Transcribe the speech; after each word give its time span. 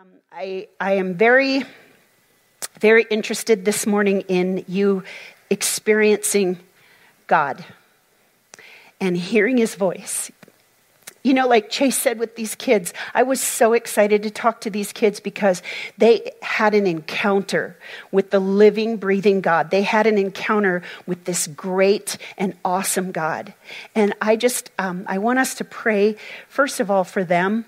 Um, 0.00 0.06
I, 0.32 0.68
I 0.80 0.92
am 0.94 1.12
very, 1.12 1.62
very 2.80 3.04
interested 3.10 3.66
this 3.66 3.86
morning 3.86 4.22
in 4.28 4.64
you 4.66 5.02
experiencing 5.50 6.58
God 7.26 7.62
and 8.98 9.14
hearing 9.14 9.58
his 9.58 9.74
voice. 9.74 10.30
You 11.22 11.34
know, 11.34 11.46
like 11.46 11.68
Chase 11.68 11.98
said 11.98 12.18
with 12.18 12.34
these 12.34 12.54
kids, 12.54 12.94
I 13.12 13.24
was 13.24 13.42
so 13.42 13.74
excited 13.74 14.22
to 14.22 14.30
talk 14.30 14.62
to 14.62 14.70
these 14.70 14.90
kids 14.90 15.20
because 15.20 15.62
they 15.98 16.32
had 16.40 16.72
an 16.72 16.86
encounter 16.86 17.76
with 18.10 18.30
the 18.30 18.40
living, 18.40 18.96
breathing 18.96 19.42
God. 19.42 19.70
They 19.70 19.82
had 19.82 20.06
an 20.06 20.16
encounter 20.16 20.82
with 21.06 21.26
this 21.26 21.46
great 21.46 22.16
and 22.38 22.54
awesome 22.64 23.12
God. 23.12 23.52
And 23.94 24.14
I 24.22 24.36
just, 24.36 24.70
um, 24.78 25.04
I 25.06 25.18
want 25.18 25.40
us 25.40 25.56
to 25.56 25.64
pray, 25.64 26.16
first 26.48 26.80
of 26.80 26.90
all, 26.90 27.04
for 27.04 27.22
them 27.22 27.66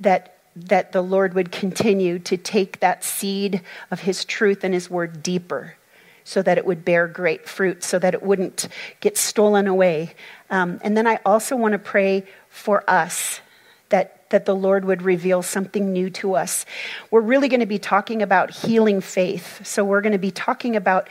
that 0.00 0.36
that 0.68 0.92
the 0.92 1.02
Lord 1.02 1.34
would 1.34 1.52
continue 1.52 2.18
to 2.20 2.36
take 2.36 2.80
that 2.80 3.04
seed 3.04 3.62
of 3.90 4.00
His 4.00 4.24
truth 4.24 4.64
and 4.64 4.74
His 4.74 4.90
word 4.90 5.22
deeper 5.22 5.76
so 6.24 6.42
that 6.42 6.58
it 6.58 6.66
would 6.66 6.84
bear 6.84 7.08
great 7.08 7.48
fruit, 7.48 7.82
so 7.82 7.98
that 7.98 8.14
it 8.14 8.22
wouldn't 8.22 8.68
get 9.00 9.16
stolen 9.16 9.66
away. 9.66 10.14
Um, 10.48 10.78
and 10.82 10.96
then 10.96 11.06
I 11.06 11.18
also 11.24 11.56
want 11.56 11.72
to 11.72 11.78
pray 11.78 12.24
for 12.48 12.88
us 12.88 13.40
that, 13.88 14.30
that 14.30 14.46
the 14.46 14.54
Lord 14.54 14.84
would 14.84 15.02
reveal 15.02 15.42
something 15.42 15.92
new 15.92 16.10
to 16.10 16.34
us. 16.34 16.66
We're 17.10 17.20
really 17.20 17.48
going 17.48 17.60
to 17.60 17.66
be 17.66 17.78
talking 17.78 18.22
about 18.22 18.50
healing 18.50 19.00
faith. 19.00 19.66
So 19.66 19.84
we're 19.84 20.02
going 20.02 20.12
to 20.12 20.18
be 20.18 20.30
talking 20.30 20.76
about 20.76 21.08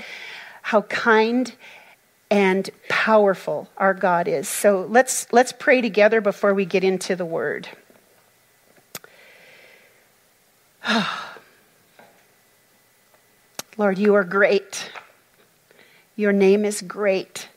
how 0.62 0.84
kind 0.84 1.54
and 2.32 2.70
powerful 2.88 3.70
our 3.78 3.94
God 3.94 4.28
is. 4.28 4.48
So 4.48 4.86
let's, 4.90 5.32
let's 5.34 5.52
pray 5.52 5.82
together 5.82 6.22
before 6.22 6.54
we 6.54 6.66
get 6.66 6.84
into 6.84 7.16
the 7.16 7.26
word. 7.26 7.68
Lord, 13.78 13.98
you 13.98 14.16
are 14.16 14.24
great. 14.24 14.90
Your 16.16 16.32
name 16.34 16.66
is 16.66 16.82
great. 16.82 17.48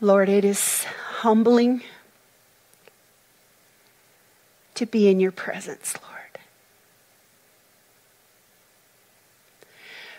Lord, 0.00 0.28
it 0.28 0.44
is 0.44 0.84
humbling 1.20 1.82
to 4.74 4.84
be 4.84 5.08
in 5.08 5.18
your 5.20 5.32
presence, 5.32 5.94
Lord. 6.02 6.12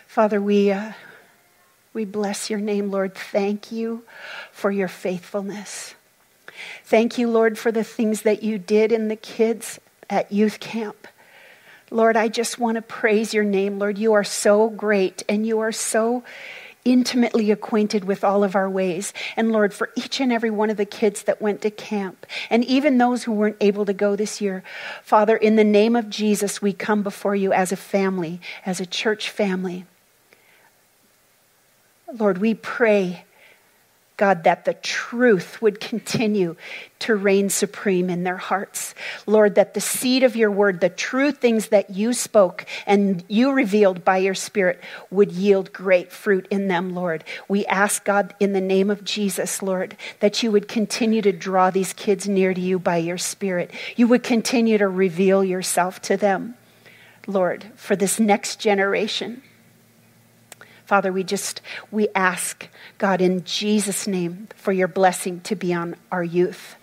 Father, 0.08 0.40
we, 0.40 0.72
uh, 0.72 0.94
we 1.92 2.04
bless 2.04 2.50
your 2.50 2.58
name, 2.58 2.90
Lord. 2.90 3.14
Thank 3.14 3.70
you 3.70 4.02
for 4.50 4.72
your 4.72 4.88
faithfulness. 4.88 5.94
Thank 6.84 7.18
you, 7.18 7.28
Lord, 7.28 7.58
for 7.58 7.72
the 7.72 7.84
things 7.84 8.22
that 8.22 8.42
you 8.42 8.58
did 8.58 8.92
in 8.92 9.08
the 9.08 9.16
kids 9.16 9.78
at 10.10 10.32
youth 10.32 10.60
camp. 10.60 11.06
Lord, 11.90 12.16
I 12.16 12.28
just 12.28 12.58
want 12.58 12.76
to 12.76 12.82
praise 12.82 13.32
your 13.32 13.44
name. 13.44 13.78
Lord, 13.78 13.98
you 13.98 14.12
are 14.12 14.24
so 14.24 14.68
great 14.68 15.22
and 15.28 15.46
you 15.46 15.60
are 15.60 15.72
so 15.72 16.22
intimately 16.84 17.50
acquainted 17.50 18.04
with 18.04 18.24
all 18.24 18.44
of 18.44 18.54
our 18.54 18.68
ways. 18.68 19.12
And 19.36 19.52
Lord, 19.52 19.74
for 19.74 19.90
each 19.96 20.20
and 20.20 20.32
every 20.32 20.50
one 20.50 20.70
of 20.70 20.76
the 20.76 20.86
kids 20.86 21.22
that 21.24 21.40
went 21.40 21.62
to 21.62 21.70
camp, 21.70 22.26
and 22.50 22.64
even 22.64 22.98
those 22.98 23.24
who 23.24 23.32
weren't 23.32 23.56
able 23.60 23.84
to 23.84 23.92
go 23.92 24.16
this 24.16 24.40
year, 24.40 24.62
Father, 25.02 25.36
in 25.36 25.56
the 25.56 25.64
name 25.64 25.96
of 25.96 26.08
Jesus, 26.08 26.62
we 26.62 26.72
come 26.72 27.02
before 27.02 27.36
you 27.36 27.52
as 27.52 27.72
a 27.72 27.76
family, 27.76 28.40
as 28.64 28.80
a 28.80 28.86
church 28.86 29.28
family. 29.30 29.84
Lord, 32.12 32.38
we 32.38 32.54
pray 32.54 33.24
God, 34.18 34.44
that 34.44 34.64
the 34.64 34.74
truth 34.74 35.62
would 35.62 35.80
continue 35.80 36.56
to 36.98 37.14
reign 37.14 37.48
supreme 37.48 38.10
in 38.10 38.24
their 38.24 38.36
hearts. 38.36 38.94
Lord, 39.26 39.54
that 39.54 39.74
the 39.74 39.80
seed 39.80 40.24
of 40.24 40.34
your 40.34 40.50
word, 40.50 40.80
the 40.80 40.88
true 40.88 41.30
things 41.30 41.68
that 41.68 41.90
you 41.90 42.12
spoke 42.12 42.66
and 42.84 43.22
you 43.28 43.52
revealed 43.52 44.04
by 44.04 44.18
your 44.18 44.34
spirit 44.34 44.80
would 45.10 45.30
yield 45.30 45.72
great 45.72 46.10
fruit 46.10 46.48
in 46.50 46.66
them, 46.66 46.96
Lord. 46.96 47.22
We 47.46 47.64
ask, 47.66 48.04
God, 48.04 48.34
in 48.40 48.52
the 48.52 48.60
name 48.60 48.90
of 48.90 49.04
Jesus, 49.04 49.62
Lord, 49.62 49.96
that 50.18 50.42
you 50.42 50.50
would 50.50 50.66
continue 50.66 51.22
to 51.22 51.32
draw 51.32 51.70
these 51.70 51.92
kids 51.92 52.28
near 52.28 52.52
to 52.52 52.60
you 52.60 52.80
by 52.80 52.96
your 52.96 53.18
spirit. 53.18 53.70
You 53.94 54.08
would 54.08 54.24
continue 54.24 54.78
to 54.78 54.88
reveal 54.88 55.44
yourself 55.44 56.02
to 56.02 56.16
them, 56.16 56.56
Lord, 57.28 57.66
for 57.76 57.94
this 57.94 58.18
next 58.18 58.58
generation. 58.58 59.42
Father, 60.88 61.12
we 61.12 61.22
just, 61.22 61.60
we 61.90 62.08
ask, 62.14 62.66
God, 62.96 63.20
in 63.20 63.44
Jesus' 63.44 64.06
name, 64.06 64.48
for 64.56 64.72
your 64.72 64.88
blessing 64.88 65.42
to 65.42 65.54
be 65.54 65.74
on 65.74 65.96
our 66.10 66.24
youth 66.24 66.76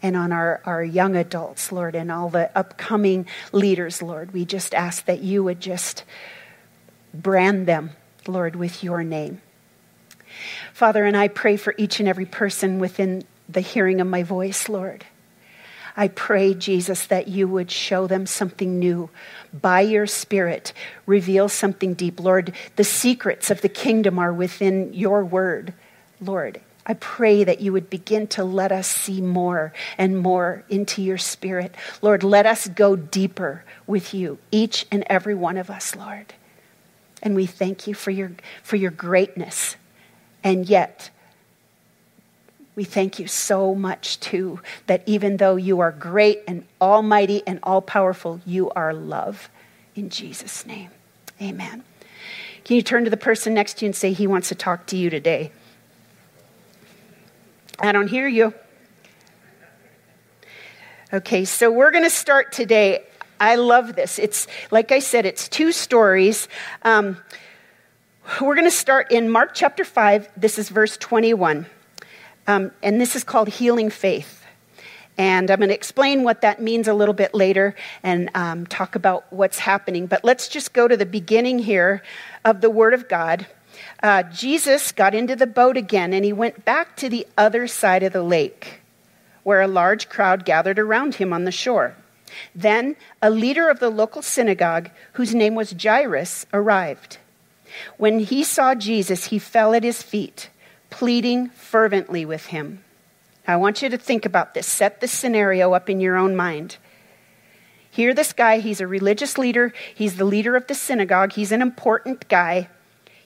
and 0.00 0.16
on 0.16 0.32
our, 0.32 0.62
our 0.64 0.82
young 0.82 1.14
adults, 1.14 1.70
Lord, 1.70 1.94
and 1.94 2.10
all 2.10 2.30
the 2.30 2.50
upcoming 2.56 3.26
leaders, 3.52 4.00
Lord. 4.00 4.32
We 4.32 4.46
just 4.46 4.72
ask 4.72 5.04
that 5.04 5.20
you 5.20 5.44
would 5.44 5.60
just 5.60 6.04
brand 7.12 7.66
them, 7.66 7.90
Lord, 8.26 8.56
with 8.56 8.82
your 8.82 9.04
name. 9.04 9.42
Father, 10.72 11.04
and 11.04 11.14
I 11.14 11.28
pray 11.28 11.58
for 11.58 11.74
each 11.76 12.00
and 12.00 12.08
every 12.08 12.24
person 12.24 12.78
within 12.78 13.24
the 13.46 13.60
hearing 13.60 14.00
of 14.00 14.06
my 14.06 14.22
voice, 14.22 14.70
Lord. 14.70 15.04
I 15.96 16.08
pray, 16.08 16.54
Jesus, 16.54 17.06
that 17.06 17.28
you 17.28 17.46
would 17.48 17.70
show 17.70 18.06
them 18.06 18.26
something 18.26 18.78
new 18.78 19.10
by 19.52 19.82
your 19.82 20.06
Spirit. 20.06 20.72
Reveal 21.06 21.48
something 21.48 21.94
deep. 21.94 22.18
Lord, 22.18 22.54
the 22.76 22.84
secrets 22.84 23.50
of 23.50 23.60
the 23.60 23.68
kingdom 23.68 24.18
are 24.18 24.32
within 24.32 24.94
your 24.94 25.24
word, 25.24 25.74
Lord. 26.20 26.60
I 26.84 26.94
pray 26.94 27.44
that 27.44 27.60
you 27.60 27.72
would 27.72 27.90
begin 27.90 28.26
to 28.28 28.42
let 28.42 28.72
us 28.72 28.88
see 28.88 29.20
more 29.20 29.72
and 29.98 30.18
more 30.18 30.64
into 30.68 31.00
your 31.00 31.18
spirit. 31.18 31.74
Lord, 32.00 32.24
let 32.24 32.44
us 32.44 32.66
go 32.66 32.96
deeper 32.96 33.64
with 33.86 34.12
you, 34.12 34.38
each 34.50 34.86
and 34.90 35.04
every 35.06 35.34
one 35.34 35.56
of 35.56 35.70
us, 35.70 35.94
Lord. 35.94 36.34
And 37.22 37.36
we 37.36 37.46
thank 37.46 37.86
you 37.86 37.94
for 37.94 38.10
your, 38.10 38.32
for 38.64 38.74
your 38.74 38.90
greatness. 38.90 39.76
And 40.42 40.68
yet, 40.68 41.10
we 42.74 42.84
thank 42.84 43.18
you 43.18 43.26
so 43.26 43.74
much, 43.74 44.18
too, 44.20 44.60
that 44.86 45.02
even 45.06 45.36
though 45.36 45.56
you 45.56 45.80
are 45.80 45.92
great 45.92 46.42
and 46.48 46.64
almighty 46.80 47.42
and 47.46 47.58
all 47.62 47.82
powerful, 47.82 48.40
you 48.46 48.70
are 48.70 48.94
love. 48.94 49.50
In 49.94 50.08
Jesus' 50.08 50.64
name, 50.64 50.90
amen. 51.40 51.84
Can 52.64 52.76
you 52.76 52.82
turn 52.82 53.04
to 53.04 53.10
the 53.10 53.16
person 53.16 53.52
next 53.52 53.78
to 53.78 53.84
you 53.84 53.88
and 53.88 53.96
say, 53.96 54.12
He 54.12 54.26
wants 54.26 54.48
to 54.48 54.54
talk 54.54 54.86
to 54.86 54.96
you 54.96 55.10
today? 55.10 55.52
I 57.78 57.92
don't 57.92 58.08
hear 58.08 58.26
you. 58.26 58.54
Okay, 61.12 61.44
so 61.44 61.70
we're 61.70 61.90
going 61.90 62.04
to 62.04 62.10
start 62.10 62.52
today. 62.52 63.04
I 63.38 63.56
love 63.56 63.96
this. 63.96 64.18
It's, 64.18 64.46
like 64.70 64.92
I 64.92 65.00
said, 65.00 65.26
it's 65.26 65.46
two 65.46 65.72
stories. 65.72 66.48
Um, 66.82 67.18
we're 68.40 68.54
going 68.54 68.66
to 68.66 68.70
start 68.70 69.10
in 69.10 69.28
Mark 69.28 69.50
chapter 69.52 69.84
5. 69.84 70.30
This 70.38 70.58
is 70.58 70.70
verse 70.70 70.96
21. 70.96 71.66
Um, 72.46 72.72
and 72.82 73.00
this 73.00 73.14
is 73.16 73.24
called 73.24 73.48
healing 73.48 73.90
faith. 73.90 74.44
And 75.18 75.50
I'm 75.50 75.58
going 75.58 75.68
to 75.68 75.74
explain 75.74 76.24
what 76.24 76.40
that 76.40 76.60
means 76.60 76.88
a 76.88 76.94
little 76.94 77.14
bit 77.14 77.34
later 77.34 77.74
and 78.02 78.30
um, 78.34 78.66
talk 78.66 78.94
about 78.94 79.30
what's 79.30 79.58
happening. 79.58 80.06
But 80.06 80.24
let's 80.24 80.48
just 80.48 80.72
go 80.72 80.88
to 80.88 80.96
the 80.96 81.06
beginning 81.06 81.58
here 81.58 82.02
of 82.44 82.60
the 82.60 82.70
Word 82.70 82.94
of 82.94 83.08
God. 83.08 83.46
Uh, 84.02 84.22
Jesus 84.24 84.90
got 84.92 85.14
into 85.14 85.36
the 85.36 85.46
boat 85.46 85.76
again 85.76 86.12
and 86.12 86.24
he 86.24 86.32
went 86.32 86.64
back 86.64 86.96
to 86.96 87.08
the 87.08 87.26
other 87.36 87.66
side 87.66 88.02
of 88.02 88.12
the 88.12 88.22
lake, 88.22 88.80
where 89.42 89.60
a 89.60 89.68
large 89.68 90.08
crowd 90.08 90.44
gathered 90.44 90.78
around 90.78 91.16
him 91.16 91.32
on 91.32 91.44
the 91.44 91.52
shore. 91.52 91.94
Then 92.54 92.96
a 93.20 93.30
leader 93.30 93.68
of 93.68 93.78
the 93.78 93.90
local 93.90 94.22
synagogue, 94.22 94.90
whose 95.12 95.34
name 95.34 95.54
was 95.54 95.74
Jairus, 95.80 96.46
arrived. 96.52 97.18
When 97.98 98.20
he 98.20 98.42
saw 98.44 98.74
Jesus, 98.74 99.26
he 99.26 99.38
fell 99.38 99.74
at 99.74 99.84
his 99.84 100.02
feet 100.02 100.48
pleading 100.92 101.48
fervently 101.48 102.24
with 102.24 102.46
him. 102.46 102.84
I 103.48 103.56
want 103.56 103.80
you 103.80 103.88
to 103.88 103.98
think 103.98 104.26
about 104.26 104.52
this. 104.52 104.66
Set 104.66 105.00
the 105.00 105.08
scenario 105.08 105.72
up 105.72 105.88
in 105.88 106.00
your 106.00 106.16
own 106.16 106.36
mind. 106.36 106.76
Here, 107.90 108.14
this 108.14 108.32
guy, 108.32 108.58
he's 108.58 108.80
a 108.80 108.86
religious 108.86 109.36
leader, 109.36 109.72
he's 109.94 110.16
the 110.16 110.24
leader 110.24 110.54
of 110.54 110.66
the 110.66 110.74
synagogue, 110.74 111.32
he's 111.32 111.50
an 111.50 111.62
important 111.62 112.28
guy. 112.28 112.68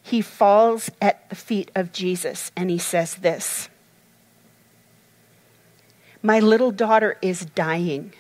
He 0.00 0.22
falls 0.22 0.90
at 1.02 1.28
the 1.28 1.34
feet 1.34 1.72
of 1.74 1.92
Jesus 1.92 2.52
and 2.56 2.70
he 2.70 2.78
says 2.78 3.16
this 3.16 3.68
My 6.22 6.38
little 6.38 6.70
daughter 6.70 7.18
is 7.20 7.44
dying. 7.44 8.12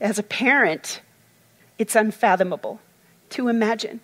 As 0.00 0.18
a 0.18 0.22
parent, 0.22 1.02
it's 1.76 1.96
unfathomable 1.96 2.80
to 3.30 3.48
imagine. 3.48 4.00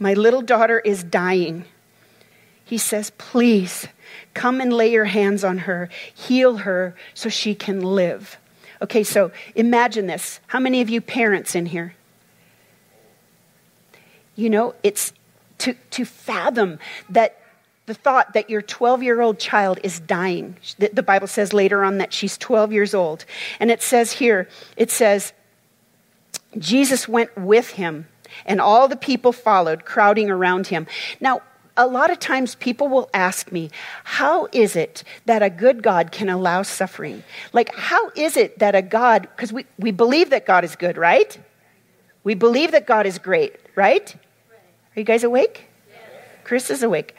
My 0.00 0.14
little 0.14 0.42
daughter 0.42 0.80
is 0.80 1.04
dying. 1.04 1.66
He 2.64 2.78
says, 2.78 3.12
Please 3.18 3.86
come 4.34 4.60
and 4.60 4.72
lay 4.72 4.90
your 4.90 5.04
hands 5.04 5.44
on 5.44 5.58
her, 5.58 5.88
heal 6.12 6.58
her 6.58 6.96
so 7.14 7.28
she 7.28 7.54
can 7.54 7.80
live. 7.80 8.38
Okay, 8.82 9.04
so 9.04 9.30
imagine 9.54 10.06
this. 10.06 10.40
How 10.48 10.58
many 10.58 10.80
of 10.80 10.88
you 10.88 11.00
parents 11.00 11.54
in 11.54 11.66
here? 11.66 11.94
You 14.34 14.48
know, 14.48 14.74
it's 14.82 15.12
to, 15.58 15.74
to 15.90 16.04
fathom 16.06 16.78
that 17.10 17.36
the 17.84 17.94
thought 17.94 18.32
that 18.32 18.48
your 18.48 18.62
12 18.62 19.02
year 19.02 19.20
old 19.20 19.38
child 19.38 19.80
is 19.82 20.00
dying. 20.00 20.56
The 20.78 21.02
Bible 21.02 21.26
says 21.26 21.52
later 21.52 21.84
on 21.84 21.98
that 21.98 22.12
she's 22.12 22.38
12 22.38 22.72
years 22.72 22.94
old. 22.94 23.24
And 23.58 23.70
it 23.70 23.82
says 23.82 24.12
here, 24.12 24.48
it 24.76 24.90
says, 24.90 25.32
Jesus 26.56 27.06
went 27.06 27.36
with 27.36 27.70
him, 27.70 28.06
and 28.46 28.60
all 28.60 28.88
the 28.88 28.96
people 28.96 29.32
followed, 29.32 29.84
crowding 29.84 30.30
around 30.30 30.68
him. 30.68 30.86
Now, 31.20 31.42
a 31.76 31.86
lot 31.86 32.10
of 32.10 32.18
times 32.18 32.54
people 32.56 32.88
will 32.88 33.08
ask 33.14 33.52
me, 33.52 33.70
how 34.04 34.48
is 34.52 34.76
it 34.76 35.02
that 35.26 35.42
a 35.42 35.50
good 35.50 35.82
God 35.82 36.12
can 36.12 36.28
allow 36.28 36.62
suffering? 36.62 37.22
Like, 37.52 37.74
how 37.74 38.10
is 38.14 38.36
it 38.36 38.58
that 38.58 38.74
a 38.74 38.82
God, 38.82 39.22
because 39.22 39.52
we, 39.52 39.66
we 39.78 39.90
believe 39.90 40.30
that 40.30 40.46
God 40.46 40.64
is 40.64 40.76
good, 40.76 40.96
right? 40.96 41.38
We 42.22 42.34
believe 42.34 42.72
that 42.72 42.86
God 42.86 43.06
is 43.06 43.18
great, 43.18 43.56
right? 43.76 44.14
Are 44.14 45.00
you 45.00 45.04
guys 45.04 45.24
awake? 45.24 45.68
Chris 46.44 46.70
is 46.70 46.82
awake. 46.82 47.14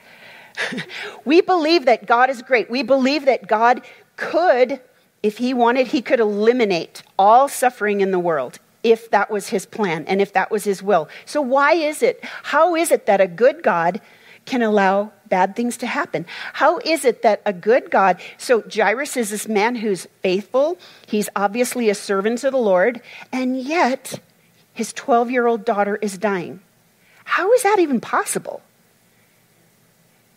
we 1.25 1.41
believe 1.41 1.85
that 1.85 2.05
God 2.05 2.29
is 2.29 2.41
great. 2.41 2.69
We 2.69 2.83
believe 2.83 3.25
that 3.25 3.47
God 3.47 3.81
could, 4.15 4.79
if 5.23 5.37
He 5.37 5.53
wanted, 5.53 5.87
He 5.87 6.01
could 6.01 6.19
eliminate 6.19 7.01
all 7.17 7.47
suffering 7.47 8.01
in 8.01 8.11
the 8.11 8.19
world 8.19 8.59
if 8.83 9.09
that 9.11 9.29
was 9.29 9.49
His 9.49 9.65
plan 9.65 10.05
and 10.07 10.21
if 10.21 10.33
that 10.33 10.51
was 10.51 10.63
His 10.63 10.81
will. 10.81 11.09
So, 11.25 11.41
why 11.41 11.73
is 11.73 12.01
it? 12.01 12.19
How 12.43 12.75
is 12.75 12.91
it 12.91 13.05
that 13.05 13.21
a 13.21 13.27
good 13.27 13.63
God 13.63 14.01
can 14.45 14.61
allow 14.61 15.11
bad 15.29 15.55
things 15.55 15.77
to 15.77 15.87
happen? 15.87 16.25
How 16.53 16.79
is 16.79 17.05
it 17.05 17.21
that 17.21 17.41
a 17.45 17.53
good 17.53 17.91
God, 17.91 18.19
so 18.37 18.63
Jairus 18.73 19.17
is 19.17 19.29
this 19.29 19.47
man 19.47 19.75
who's 19.75 20.07
faithful, 20.21 20.77
he's 21.07 21.29
obviously 21.35 21.89
a 21.89 21.95
servant 21.95 22.43
of 22.43 22.51
the 22.51 22.57
Lord, 22.57 23.01
and 23.31 23.59
yet 23.59 24.19
his 24.73 24.93
12 24.93 25.31
year 25.31 25.47
old 25.47 25.65
daughter 25.65 25.97
is 25.97 26.17
dying. 26.17 26.61
How 27.23 27.51
is 27.53 27.63
that 27.63 27.79
even 27.79 27.99
possible? 28.01 28.61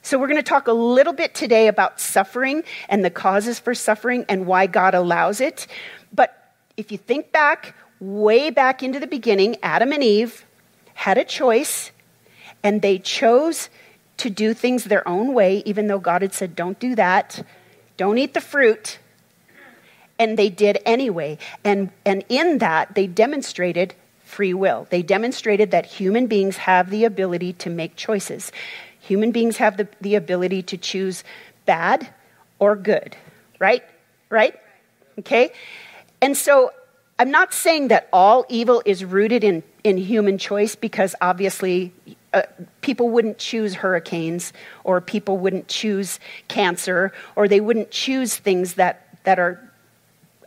So, 0.02 0.18
we're 0.18 0.26
going 0.26 0.36
to 0.36 0.42
talk 0.42 0.68
a 0.68 0.72
little 0.72 1.14
bit 1.14 1.34
today 1.34 1.66
about 1.66 1.98
suffering 1.98 2.62
and 2.90 3.02
the 3.02 3.10
causes 3.10 3.58
for 3.58 3.74
suffering 3.74 4.26
and 4.28 4.44
why 4.44 4.66
God 4.66 4.94
allows 4.94 5.40
it. 5.40 5.66
But 6.12 6.52
if 6.76 6.92
you 6.92 6.98
think 6.98 7.32
back, 7.32 7.74
way 8.04 8.50
back 8.50 8.82
into 8.82 9.00
the 9.00 9.06
beginning, 9.06 9.56
Adam 9.62 9.92
and 9.92 10.02
Eve 10.02 10.44
had 10.94 11.18
a 11.18 11.24
choice 11.24 11.90
and 12.62 12.82
they 12.82 12.98
chose 12.98 13.68
to 14.18 14.30
do 14.30 14.54
things 14.54 14.84
their 14.84 15.06
own 15.08 15.34
way, 15.34 15.62
even 15.66 15.86
though 15.86 15.98
God 15.98 16.22
had 16.22 16.32
said, 16.32 16.54
don't 16.54 16.78
do 16.78 16.94
that, 16.94 17.44
don't 17.96 18.18
eat 18.18 18.34
the 18.34 18.40
fruit. 18.40 18.98
And 20.18 20.38
they 20.38 20.48
did 20.48 20.78
anyway. 20.86 21.38
And, 21.64 21.90
and 22.06 22.24
in 22.28 22.58
that, 22.58 22.94
they 22.94 23.06
demonstrated 23.06 23.94
free 24.22 24.54
will. 24.54 24.86
They 24.90 25.02
demonstrated 25.02 25.72
that 25.72 25.86
human 25.86 26.26
beings 26.26 26.56
have 26.58 26.90
the 26.90 27.04
ability 27.04 27.54
to 27.54 27.70
make 27.70 27.96
choices. 27.96 28.52
Human 29.00 29.32
beings 29.32 29.56
have 29.56 29.76
the, 29.76 29.88
the 30.00 30.14
ability 30.14 30.62
to 30.62 30.76
choose 30.76 31.24
bad 31.66 32.08
or 32.58 32.76
good, 32.76 33.16
right? 33.58 33.82
Right? 34.30 34.58
Okay? 35.18 35.52
And 36.22 36.36
so 36.36 36.70
I'm 37.18 37.30
not 37.30 37.54
saying 37.54 37.88
that 37.88 38.08
all 38.12 38.44
evil 38.48 38.82
is 38.84 39.04
rooted 39.04 39.44
in, 39.44 39.62
in 39.84 39.96
human 39.96 40.36
choice 40.36 40.74
because 40.74 41.14
obviously 41.20 41.92
uh, 42.32 42.42
people 42.80 43.08
wouldn't 43.10 43.38
choose 43.38 43.74
hurricanes 43.74 44.52
or 44.82 45.00
people 45.00 45.38
wouldn't 45.38 45.68
choose 45.68 46.18
cancer 46.48 47.12
or 47.36 47.46
they 47.46 47.60
wouldn't 47.60 47.92
choose 47.92 48.36
things 48.36 48.74
that, 48.74 49.16
that 49.22 49.38
are 49.38 49.60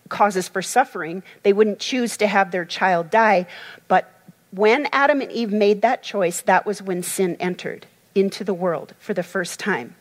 causes 0.10 0.50
for 0.50 0.62
suffering. 0.62 1.24
They 1.44 1.54
wouldn't 1.54 1.80
choose 1.80 2.18
to 2.18 2.28
have 2.28 2.52
their 2.52 2.66
child 2.66 3.10
die. 3.10 3.48
But 3.88 4.14
when 4.52 4.88
Adam 4.92 5.22
and 5.22 5.32
Eve 5.32 5.54
made 5.54 5.82
that 5.84 6.04
choice, 6.04 6.42
that 6.42 6.66
was 6.66 6.82
when 6.82 7.02
sin 7.02 7.38
entered 7.40 7.86
into 8.14 8.44
the 8.44 8.54
world 8.54 8.94
for 9.00 9.14
the 9.14 9.24
first 9.24 9.60
time. 9.60 9.96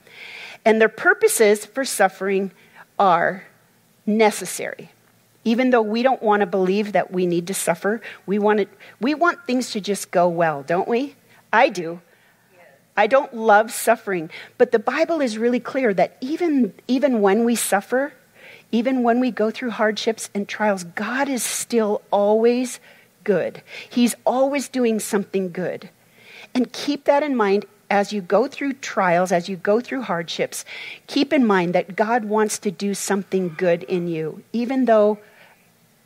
And 0.65 0.81
their 0.81 0.89
purposes 0.89 1.65
for 1.65 1.85
suffering 1.85 2.51
are 2.99 3.45
necessary. 4.05 4.91
Even 5.47 5.71
though 5.71 5.81
we 5.81 6.03
don't 6.03 6.21
want 6.21 6.41
to 6.41 6.47
believe 6.47 6.91
that 6.93 7.13
we 7.13 7.25
need 7.25 7.47
to 7.47 7.55
suffer, 7.55 8.03
we 8.27 8.37
want, 8.37 8.59
it, 8.59 8.69
we 9.01 9.15
want 9.15 9.47
things 9.47 9.71
to 9.71 9.81
just 9.81 10.11
go 10.11 10.29
well, 10.29 10.65
don't 10.65 10.89
we? 10.89 11.15
I 11.53 11.69
do. 11.69 12.01
I 12.97 13.07
don't 13.07 13.33
love 13.33 13.71
suffering, 13.71 14.29
but 14.59 14.73
the 14.73 14.81
Bible 14.81 15.21
is 15.21 15.39
really 15.39 15.61
clear 15.61 15.95
that 15.95 16.17
even, 16.21 16.75
even 16.89 17.21
when 17.21 17.45
we 17.45 17.55
suffer, 17.55 18.13
even 18.73 19.05
when 19.05 19.21
we 19.21 19.31
go 19.31 19.53
through 19.53 19.71
hardships 19.71 20.31
and 20.35 20.49
trials, 20.49 20.83
God 20.83 21.29
is 21.29 21.45
still 21.45 22.03
always 22.11 22.81
good. 23.23 23.63
He's 23.89 24.17
always 24.25 24.69
doing 24.69 24.99
something 24.99 25.53
good. 25.53 25.91
And 26.55 26.73
keep 26.73 27.05
that 27.05 27.23
in 27.23 27.37
mind 27.37 27.67
as 27.89 28.13
you 28.13 28.21
go 28.21 28.49
through 28.49 28.73
trials, 28.73 29.31
as 29.31 29.49
you 29.49 29.57
go 29.57 29.81
through 29.81 30.03
hardships, 30.03 30.65
keep 31.07 31.33
in 31.33 31.47
mind 31.47 31.75
that 31.75 31.95
God 31.95 32.25
wants 32.25 32.59
to 32.61 32.73
do 32.73 32.95
something 32.95 33.55
good 33.57 33.85
in 33.85 34.09
you, 34.09 34.43
even 34.53 34.87
though, 34.87 35.19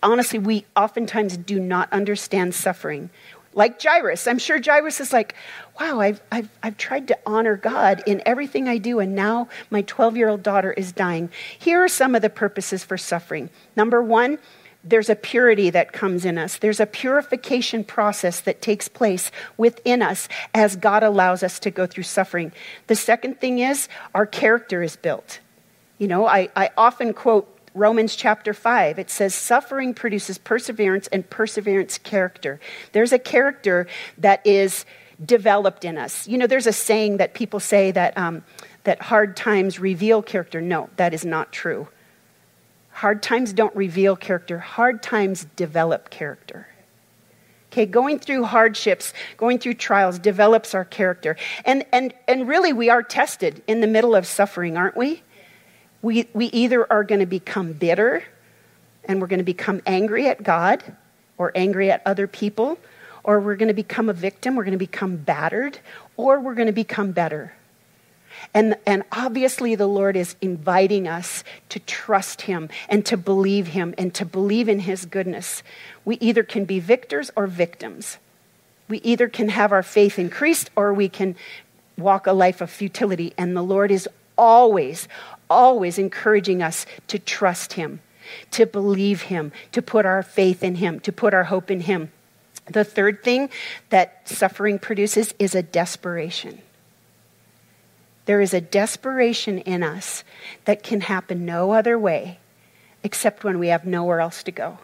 honestly, 0.02 0.38
we 0.38 0.66
oftentimes 0.76 1.36
do 1.36 1.60
not 1.60 1.92
understand 1.92 2.54
suffering. 2.54 3.10
Like 3.52 3.82
Jairus, 3.82 4.26
I'm 4.26 4.38
sure 4.38 4.60
Jairus 4.62 5.00
is 5.00 5.12
like, 5.12 5.34
wow, 5.80 6.00
I've, 6.00 6.20
I've, 6.30 6.48
I've 6.62 6.76
tried 6.76 7.08
to 7.08 7.18
honor 7.26 7.56
God 7.56 8.02
in 8.06 8.22
everything 8.24 8.68
I 8.68 8.78
do, 8.78 9.00
and 9.00 9.14
now 9.14 9.48
my 9.70 9.82
12 9.82 10.16
year 10.16 10.28
old 10.28 10.42
daughter 10.42 10.72
is 10.72 10.92
dying. 10.92 11.30
Here 11.58 11.82
are 11.82 11.88
some 11.88 12.14
of 12.14 12.22
the 12.22 12.30
purposes 12.30 12.84
for 12.84 12.96
suffering. 12.96 13.50
Number 13.74 14.00
one, 14.00 14.38
there's 14.82 15.10
a 15.10 15.16
purity 15.16 15.68
that 15.70 15.92
comes 15.92 16.24
in 16.24 16.38
us. 16.38 16.56
There's 16.56 16.80
a 16.80 16.86
purification 16.86 17.84
process 17.84 18.40
that 18.40 18.62
takes 18.62 18.88
place 18.88 19.30
within 19.56 20.00
us 20.00 20.28
as 20.54 20.76
God 20.76 21.02
allows 21.02 21.42
us 21.42 21.58
to 21.60 21.70
go 21.70 21.86
through 21.86 22.04
suffering. 22.04 22.52
The 22.86 22.94
second 22.94 23.40
thing 23.40 23.58
is 23.58 23.88
our 24.14 24.26
character 24.26 24.82
is 24.82 24.96
built. 24.96 25.40
You 25.98 26.08
know, 26.08 26.26
I, 26.26 26.48
I 26.56 26.70
often 26.78 27.12
quote 27.12 27.59
Romans 27.74 28.16
chapter 28.16 28.52
5. 28.52 28.98
It 28.98 29.10
says, 29.10 29.34
Suffering 29.34 29.94
produces 29.94 30.38
perseverance, 30.38 31.06
and 31.08 31.28
perseverance, 31.28 31.98
character. 31.98 32.60
There's 32.92 33.12
a 33.12 33.18
character 33.18 33.86
that 34.18 34.44
is 34.46 34.84
developed 35.24 35.84
in 35.84 35.98
us. 35.98 36.26
You 36.26 36.38
know, 36.38 36.46
there's 36.46 36.66
a 36.66 36.72
saying 36.72 37.18
that 37.18 37.34
people 37.34 37.60
say 37.60 37.90
that, 37.92 38.16
um, 38.16 38.42
that 38.84 39.02
hard 39.02 39.36
times 39.36 39.78
reveal 39.78 40.22
character. 40.22 40.60
No, 40.60 40.90
that 40.96 41.14
is 41.14 41.24
not 41.24 41.52
true. 41.52 41.88
Hard 42.92 43.22
times 43.22 43.52
don't 43.52 43.74
reveal 43.76 44.16
character, 44.16 44.58
hard 44.58 45.02
times 45.02 45.46
develop 45.56 46.10
character. 46.10 46.66
Okay, 47.72 47.86
going 47.86 48.18
through 48.18 48.44
hardships, 48.44 49.12
going 49.36 49.58
through 49.58 49.74
trials 49.74 50.18
develops 50.18 50.74
our 50.74 50.84
character. 50.84 51.36
And, 51.64 51.86
and, 51.92 52.12
and 52.26 52.48
really, 52.48 52.72
we 52.72 52.90
are 52.90 53.02
tested 53.02 53.62
in 53.68 53.80
the 53.80 53.86
middle 53.86 54.16
of 54.16 54.26
suffering, 54.26 54.76
aren't 54.76 54.96
we? 54.96 55.22
We, 56.02 56.28
we 56.32 56.46
either 56.46 56.90
are 56.90 57.04
going 57.04 57.20
to 57.20 57.26
become 57.26 57.72
bitter 57.72 58.24
and 59.04 59.20
we're 59.20 59.26
going 59.26 59.38
to 59.38 59.44
become 59.44 59.82
angry 59.86 60.28
at 60.28 60.42
God 60.42 60.82
or 61.38 61.52
angry 61.54 61.90
at 61.90 62.02
other 62.04 62.26
people, 62.26 62.78
or 63.24 63.40
we're 63.40 63.56
going 63.56 63.68
to 63.68 63.74
become 63.74 64.08
a 64.08 64.12
victim, 64.12 64.56
we're 64.56 64.64
going 64.64 64.72
to 64.72 64.78
become 64.78 65.16
battered, 65.16 65.78
or 66.16 66.38
we're 66.38 66.54
going 66.54 66.66
to 66.66 66.72
become 66.72 67.12
better. 67.12 67.54
And, 68.54 68.76
and 68.86 69.04
obviously, 69.12 69.74
the 69.74 69.86
Lord 69.86 70.16
is 70.16 70.36
inviting 70.40 71.08
us 71.08 71.44
to 71.70 71.78
trust 71.80 72.42
Him 72.42 72.68
and 72.88 73.04
to 73.06 73.16
believe 73.16 73.68
Him 73.68 73.94
and 73.98 74.14
to 74.14 74.24
believe 74.24 74.68
in 74.68 74.80
His 74.80 75.04
goodness. 75.06 75.62
We 76.04 76.16
either 76.16 76.42
can 76.42 76.64
be 76.64 76.80
victors 76.80 77.30
or 77.36 77.46
victims. 77.46 78.18
We 78.88 78.98
either 78.98 79.28
can 79.28 79.48
have 79.50 79.72
our 79.72 79.82
faith 79.82 80.18
increased 80.18 80.70
or 80.76 80.92
we 80.92 81.08
can 81.08 81.36
walk 81.96 82.26
a 82.26 82.32
life 82.32 82.60
of 82.60 82.70
futility. 82.70 83.32
And 83.36 83.56
the 83.56 83.62
Lord 83.62 83.90
is 83.90 84.08
always, 84.36 85.06
always 85.50 85.98
encouraging 85.98 86.62
us 86.62 86.86
to 87.08 87.18
trust 87.18 87.74
Him, 87.74 88.00
to 88.52 88.64
believe 88.64 89.22
Him, 89.22 89.52
to 89.72 89.82
put 89.82 90.06
our 90.06 90.22
faith 90.22 90.62
in 90.62 90.76
Him, 90.76 91.00
to 91.00 91.12
put 91.12 91.34
our 91.34 91.44
hope 91.44 91.70
in 91.70 91.80
Him. 91.80 92.12
The 92.66 92.84
third 92.84 93.22
thing 93.24 93.50
that 93.90 94.28
suffering 94.28 94.78
produces 94.78 95.34
is 95.38 95.54
a 95.54 95.62
desperation. 95.62 96.62
There 98.26 98.40
is 98.40 98.54
a 98.54 98.60
desperation 98.60 99.58
in 99.58 99.82
us 99.82 100.22
that 100.64 100.84
can 100.84 101.00
happen 101.00 101.44
no 101.44 101.72
other 101.72 101.98
way 101.98 102.38
except 103.02 103.44
when 103.44 103.58
we 103.58 103.68
have 103.68 103.84
nowhere 103.84 104.20
else 104.20 104.42
to 104.44 104.52
go. 104.52 104.78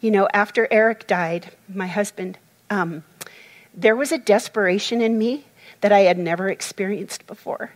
You 0.00 0.10
know, 0.10 0.28
after 0.34 0.66
Eric 0.70 1.06
died, 1.06 1.52
my 1.68 1.86
husband, 1.86 2.38
um, 2.70 3.04
there 3.72 3.96
was 3.96 4.10
a 4.10 4.18
desperation 4.18 5.00
in 5.00 5.16
me 5.16 5.46
that 5.80 5.92
I 5.92 6.00
had 6.00 6.18
never 6.18 6.48
experienced 6.48 7.26
before. 7.26 7.72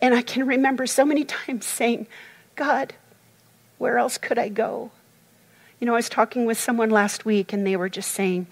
And 0.00 0.14
I 0.14 0.22
can 0.22 0.46
remember 0.46 0.86
so 0.86 1.04
many 1.04 1.24
times 1.46 1.66
saying, 1.66 2.06
God, 2.56 2.94
where 3.78 3.98
else 3.98 4.18
could 4.18 4.38
I 4.38 4.48
go? 4.48 4.90
You 5.78 5.86
know, 5.86 5.94
I 5.94 5.96
was 5.96 6.08
talking 6.08 6.44
with 6.44 6.58
someone 6.58 6.90
last 6.90 7.24
week 7.24 7.52
and 7.52 7.66
they 7.66 7.76
were 7.76 7.88
just 7.88 8.10
saying, 8.10 8.46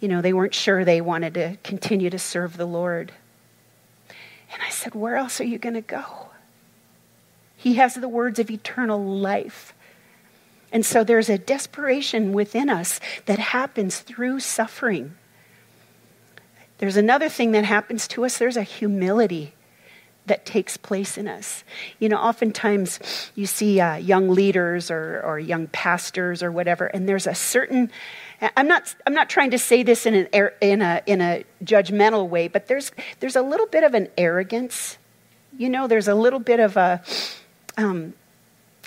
you 0.00 0.08
know, 0.08 0.20
they 0.20 0.32
weren't 0.32 0.54
sure 0.54 0.84
they 0.84 1.00
wanted 1.00 1.34
to 1.34 1.56
continue 1.62 2.10
to 2.10 2.18
serve 2.18 2.56
the 2.56 2.66
Lord. 2.66 3.12
And 4.52 4.62
I 4.62 4.70
said, 4.70 4.94
Where 4.94 5.16
else 5.16 5.40
are 5.40 5.44
you 5.44 5.58
going 5.58 5.74
to 5.74 5.80
go? 5.80 6.04
He 7.56 7.74
has 7.74 7.94
the 7.94 8.08
words 8.08 8.38
of 8.38 8.50
eternal 8.50 9.02
life. 9.02 9.74
And 10.72 10.84
so 10.84 11.04
there's 11.04 11.28
a 11.28 11.38
desperation 11.38 12.32
within 12.32 12.68
us 12.68 13.00
that 13.26 13.38
happens 13.38 14.00
through 14.00 14.40
suffering. 14.40 15.14
There's 16.78 16.96
another 16.96 17.28
thing 17.28 17.52
that 17.52 17.64
happens 17.64 18.06
to 18.08 18.24
us 18.24 18.38
there's 18.38 18.56
a 18.56 18.62
humility 18.62 19.54
that 20.26 20.44
takes 20.44 20.76
place 20.76 21.16
in 21.16 21.28
us. 21.28 21.64
You 21.98 22.08
know, 22.08 22.18
oftentimes 22.18 22.98
you 23.34 23.46
see 23.46 23.80
uh, 23.80 23.96
young 23.96 24.28
leaders 24.28 24.90
or, 24.90 25.22
or 25.24 25.38
young 25.38 25.68
pastors 25.68 26.42
or 26.42 26.52
whatever, 26.52 26.86
and 26.86 27.08
there's 27.08 27.26
a 27.26 27.34
certain 27.34 27.90
I'm 28.40 28.68
not, 28.68 28.94
I'm 29.06 29.14
not 29.14 29.30
trying 29.30 29.52
to 29.52 29.58
say 29.58 29.82
this 29.82 30.04
in, 30.04 30.14
an, 30.14 30.50
in, 30.60 30.82
a, 30.82 31.02
in 31.06 31.20
a 31.20 31.44
judgmental 31.64 32.28
way, 32.28 32.48
but 32.48 32.66
there's, 32.66 32.92
there's 33.20 33.36
a 33.36 33.42
little 33.42 33.66
bit 33.66 33.82
of 33.82 33.94
an 33.94 34.08
arrogance. 34.18 34.98
You 35.56 35.70
know, 35.70 35.86
there's 35.86 36.08
a 36.08 36.14
little 36.14 36.38
bit 36.38 36.60
of 36.60 36.76
a, 36.76 37.02
um, 37.78 38.12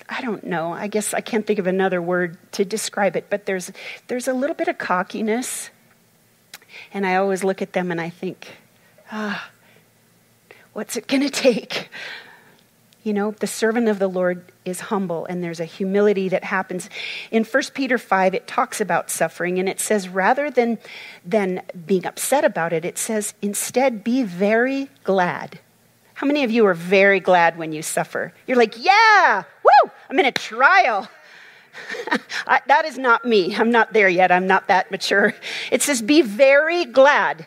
I 0.08 0.20
don't 0.20 0.44
know, 0.44 0.72
I 0.72 0.86
guess 0.86 1.14
I 1.14 1.20
can't 1.20 1.46
think 1.46 1.58
of 1.58 1.66
another 1.66 2.00
word 2.00 2.38
to 2.52 2.64
describe 2.64 3.16
it, 3.16 3.26
but 3.28 3.46
there's, 3.46 3.72
there's 4.06 4.28
a 4.28 4.32
little 4.32 4.54
bit 4.54 4.68
of 4.68 4.78
cockiness. 4.78 5.70
And 6.92 7.04
I 7.04 7.16
always 7.16 7.42
look 7.42 7.60
at 7.60 7.72
them 7.72 7.90
and 7.90 8.00
I 8.00 8.10
think, 8.10 8.56
ah, 9.10 9.50
what's 10.72 10.96
it 10.96 11.06
going 11.06 11.22
to 11.22 11.30
take? 11.30 11.88
You 13.02 13.14
know, 13.14 13.30
the 13.30 13.46
servant 13.46 13.88
of 13.88 13.98
the 13.98 14.08
Lord 14.08 14.44
is 14.66 14.80
humble, 14.80 15.24
and 15.24 15.42
there's 15.42 15.60
a 15.60 15.64
humility 15.64 16.28
that 16.28 16.44
happens. 16.44 16.90
In 17.30 17.44
1 17.44 17.62
Peter 17.72 17.96
5, 17.96 18.34
it 18.34 18.46
talks 18.46 18.80
about 18.80 19.10
suffering, 19.10 19.58
and 19.58 19.68
it 19.68 19.80
says 19.80 20.08
rather 20.08 20.50
than, 20.50 20.78
than 21.24 21.62
being 21.86 22.04
upset 22.04 22.44
about 22.44 22.74
it, 22.74 22.84
it 22.84 22.98
says 22.98 23.32
instead 23.40 24.04
be 24.04 24.22
very 24.22 24.90
glad. 25.02 25.60
How 26.12 26.26
many 26.26 26.44
of 26.44 26.50
you 26.50 26.66
are 26.66 26.74
very 26.74 27.20
glad 27.20 27.56
when 27.56 27.72
you 27.72 27.80
suffer? 27.80 28.34
You're 28.46 28.58
like, 28.58 28.74
yeah, 28.78 29.44
woo, 29.64 29.90
I'm 30.10 30.18
in 30.18 30.26
a 30.26 30.32
trial. 30.32 31.08
I, 32.46 32.60
that 32.66 32.84
is 32.84 32.98
not 32.98 33.24
me. 33.24 33.56
I'm 33.56 33.70
not 33.70 33.94
there 33.94 34.10
yet. 34.10 34.30
I'm 34.30 34.46
not 34.46 34.68
that 34.68 34.90
mature. 34.90 35.34
It 35.72 35.80
says, 35.80 36.02
be 36.02 36.20
very 36.20 36.84
glad. 36.84 37.46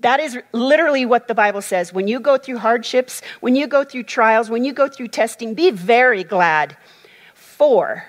That 0.00 0.20
is 0.20 0.38
literally 0.52 1.04
what 1.04 1.28
the 1.28 1.34
Bible 1.34 1.62
says. 1.62 1.92
When 1.92 2.06
you 2.06 2.20
go 2.20 2.38
through 2.38 2.58
hardships, 2.58 3.20
when 3.40 3.56
you 3.56 3.66
go 3.66 3.84
through 3.84 4.04
trials, 4.04 4.48
when 4.48 4.64
you 4.64 4.72
go 4.72 4.88
through 4.88 5.08
testing, 5.08 5.54
be 5.54 5.70
very 5.70 6.22
glad. 6.22 6.76
For 7.34 8.06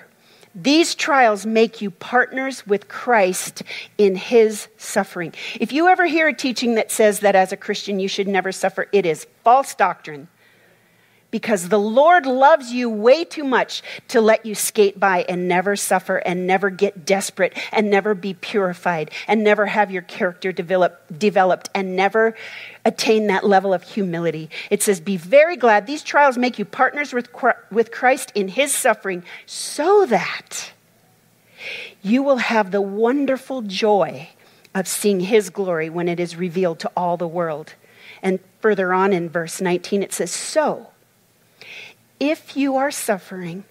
these 0.54 0.94
trials 0.94 1.46
make 1.46 1.80
you 1.80 1.90
partners 1.90 2.66
with 2.66 2.88
Christ 2.88 3.62
in 3.98 4.16
his 4.16 4.68
suffering. 4.76 5.32
If 5.60 5.72
you 5.72 5.88
ever 5.88 6.06
hear 6.06 6.28
a 6.28 6.34
teaching 6.34 6.74
that 6.74 6.90
says 6.90 7.20
that 7.20 7.36
as 7.36 7.52
a 7.52 7.56
Christian 7.56 8.00
you 8.00 8.08
should 8.08 8.28
never 8.28 8.52
suffer, 8.52 8.88
it 8.92 9.06
is 9.06 9.26
false 9.44 9.74
doctrine 9.74 10.28
because 11.30 11.68
the 11.68 11.78
Lord 11.78 12.26
loves 12.26 12.72
you 12.72 12.90
way 12.90 13.24
too 13.24 13.44
much 13.44 13.82
to 14.08 14.20
let 14.20 14.44
you 14.44 14.54
skate 14.54 14.98
by 14.98 15.24
and 15.28 15.48
never 15.48 15.76
suffer 15.76 16.16
and 16.16 16.46
never 16.46 16.70
get 16.70 17.04
desperate 17.04 17.56
and 17.72 17.90
never 17.90 18.14
be 18.14 18.34
purified 18.34 19.10
and 19.28 19.44
never 19.44 19.66
have 19.66 19.90
your 19.90 20.02
character 20.02 20.52
develop, 20.52 21.02
developed 21.16 21.70
and 21.74 21.94
never 21.96 22.34
attain 22.84 23.28
that 23.28 23.44
level 23.44 23.72
of 23.72 23.82
humility. 23.82 24.50
It 24.70 24.82
says, 24.82 25.00
Be 25.00 25.16
very 25.16 25.56
glad. 25.56 25.86
These 25.86 26.02
trials 26.02 26.36
make 26.36 26.58
you 26.58 26.64
partners 26.64 27.12
with, 27.12 27.28
with 27.70 27.90
Christ 27.90 28.32
in 28.34 28.48
his 28.48 28.72
suffering 28.72 29.22
so 29.46 30.06
that 30.06 30.72
you 32.02 32.22
will 32.22 32.38
have 32.38 32.70
the 32.70 32.80
wonderful 32.80 33.62
joy 33.62 34.30
of 34.74 34.86
seeing 34.86 35.20
his 35.20 35.50
glory 35.50 35.90
when 35.90 36.08
it 36.08 36.20
is 36.20 36.36
revealed 36.36 36.78
to 36.80 36.90
all 36.96 37.16
the 37.16 37.28
world. 37.28 37.74
And 38.22 38.38
further 38.60 38.92
on 38.92 39.12
in 39.12 39.28
verse 39.28 39.60
19, 39.60 40.02
it 40.02 40.12
says, 40.12 40.30
So, 40.30 40.89
if 42.20 42.56
you 42.56 42.76
are 42.76 42.90
suffering 42.90 43.64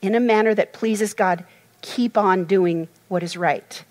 in 0.00 0.14
a 0.14 0.20
manner 0.20 0.54
that 0.54 0.72
pleases 0.72 1.14
God, 1.14 1.44
keep 1.82 2.16
on 2.16 2.44
doing 2.44 2.88
what 3.08 3.22
is 3.22 3.36
right. 3.36 3.84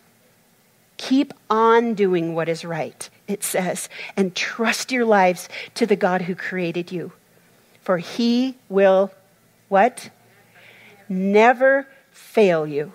Keep 0.98 1.34
on 1.50 1.94
doing 1.94 2.36
what 2.36 2.50
is 2.50 2.66
right, 2.66 3.10
it 3.28 3.44
says, 3.44 3.88
and 4.18 4.36
trust 4.36 4.92
your 4.92 5.06
lives 5.06 5.48
to 5.76 5.86
the 5.86 5.96
God 5.96 6.24
who 6.24 6.36
created 6.36 6.92
you. 6.92 7.12
For 7.82 7.98
he 7.98 8.58
will, 8.70 9.12
what? 9.70 10.10
Never 11.08 11.88
fail 12.12 12.68
you. 12.68 12.94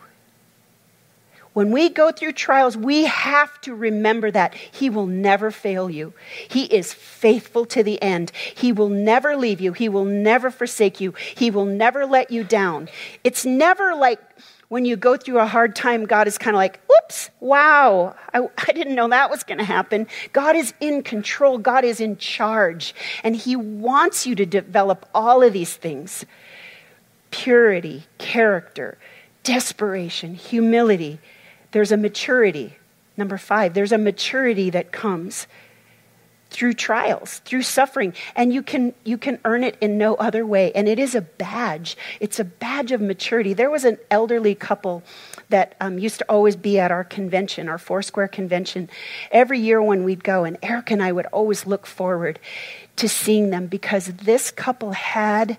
When 1.56 1.70
we 1.70 1.88
go 1.88 2.12
through 2.12 2.32
trials, 2.32 2.76
we 2.76 3.04
have 3.06 3.58
to 3.62 3.74
remember 3.74 4.30
that 4.30 4.52
He 4.52 4.90
will 4.90 5.06
never 5.06 5.50
fail 5.50 5.88
you. 5.88 6.12
He 6.46 6.64
is 6.64 6.92
faithful 6.92 7.64
to 7.64 7.82
the 7.82 8.02
end. 8.02 8.30
He 8.54 8.72
will 8.72 8.90
never 8.90 9.36
leave 9.36 9.58
you. 9.58 9.72
He 9.72 9.88
will 9.88 10.04
never 10.04 10.50
forsake 10.50 11.00
you. 11.00 11.14
He 11.34 11.50
will 11.50 11.64
never 11.64 12.04
let 12.04 12.30
you 12.30 12.44
down. 12.44 12.90
It's 13.24 13.46
never 13.46 13.94
like 13.94 14.20
when 14.68 14.84
you 14.84 14.96
go 14.96 15.16
through 15.16 15.38
a 15.38 15.46
hard 15.46 15.74
time, 15.74 16.04
God 16.04 16.28
is 16.28 16.36
kind 16.36 16.54
of 16.54 16.58
like, 16.58 16.78
oops, 16.92 17.30
wow, 17.40 18.14
I, 18.34 18.46
I 18.58 18.72
didn't 18.72 18.94
know 18.94 19.08
that 19.08 19.30
was 19.30 19.42
going 19.42 19.56
to 19.56 19.64
happen. 19.64 20.08
God 20.34 20.56
is 20.56 20.74
in 20.78 21.02
control, 21.02 21.56
God 21.56 21.84
is 21.86 22.02
in 22.02 22.18
charge, 22.18 22.94
and 23.24 23.34
He 23.34 23.56
wants 23.56 24.26
you 24.26 24.34
to 24.34 24.44
develop 24.44 25.08
all 25.14 25.42
of 25.42 25.54
these 25.54 25.74
things 25.74 26.26
purity, 27.30 28.04
character, 28.18 28.98
desperation, 29.42 30.34
humility 30.34 31.18
there's 31.72 31.92
a 31.92 31.96
maturity. 31.96 32.76
Number 33.16 33.38
five, 33.38 33.74
there's 33.74 33.92
a 33.92 33.98
maturity 33.98 34.70
that 34.70 34.92
comes 34.92 35.46
through 36.50 36.74
trials, 36.74 37.38
through 37.44 37.62
suffering, 37.62 38.14
and 38.34 38.52
you 38.52 38.62
can 38.62 38.94
you 39.04 39.18
can 39.18 39.38
earn 39.44 39.64
it 39.64 39.76
in 39.80 39.98
no 39.98 40.14
other 40.14 40.46
way. 40.46 40.72
And 40.72 40.88
it 40.88 40.98
is 40.98 41.14
a 41.14 41.20
badge. 41.20 41.96
It's 42.20 42.38
a 42.38 42.44
badge 42.44 42.92
of 42.92 43.00
maturity. 43.00 43.52
There 43.52 43.70
was 43.70 43.84
an 43.84 43.98
elderly 44.10 44.54
couple 44.54 45.02
that 45.48 45.74
um, 45.80 45.98
used 45.98 46.18
to 46.18 46.26
always 46.28 46.56
be 46.56 46.78
at 46.78 46.90
our 46.90 47.04
convention, 47.04 47.68
our 47.68 47.78
Foursquare 47.78 48.28
convention, 48.28 48.88
every 49.30 49.60
year 49.60 49.82
when 49.82 50.04
we'd 50.04 50.24
go. 50.24 50.44
And 50.44 50.56
Eric 50.62 50.90
and 50.90 51.02
I 51.02 51.12
would 51.12 51.26
always 51.26 51.66
look 51.66 51.86
forward 51.86 52.38
to 52.96 53.08
seeing 53.08 53.50
them 53.50 53.66
because 53.66 54.06
this 54.06 54.50
couple 54.50 54.92
had. 54.92 55.58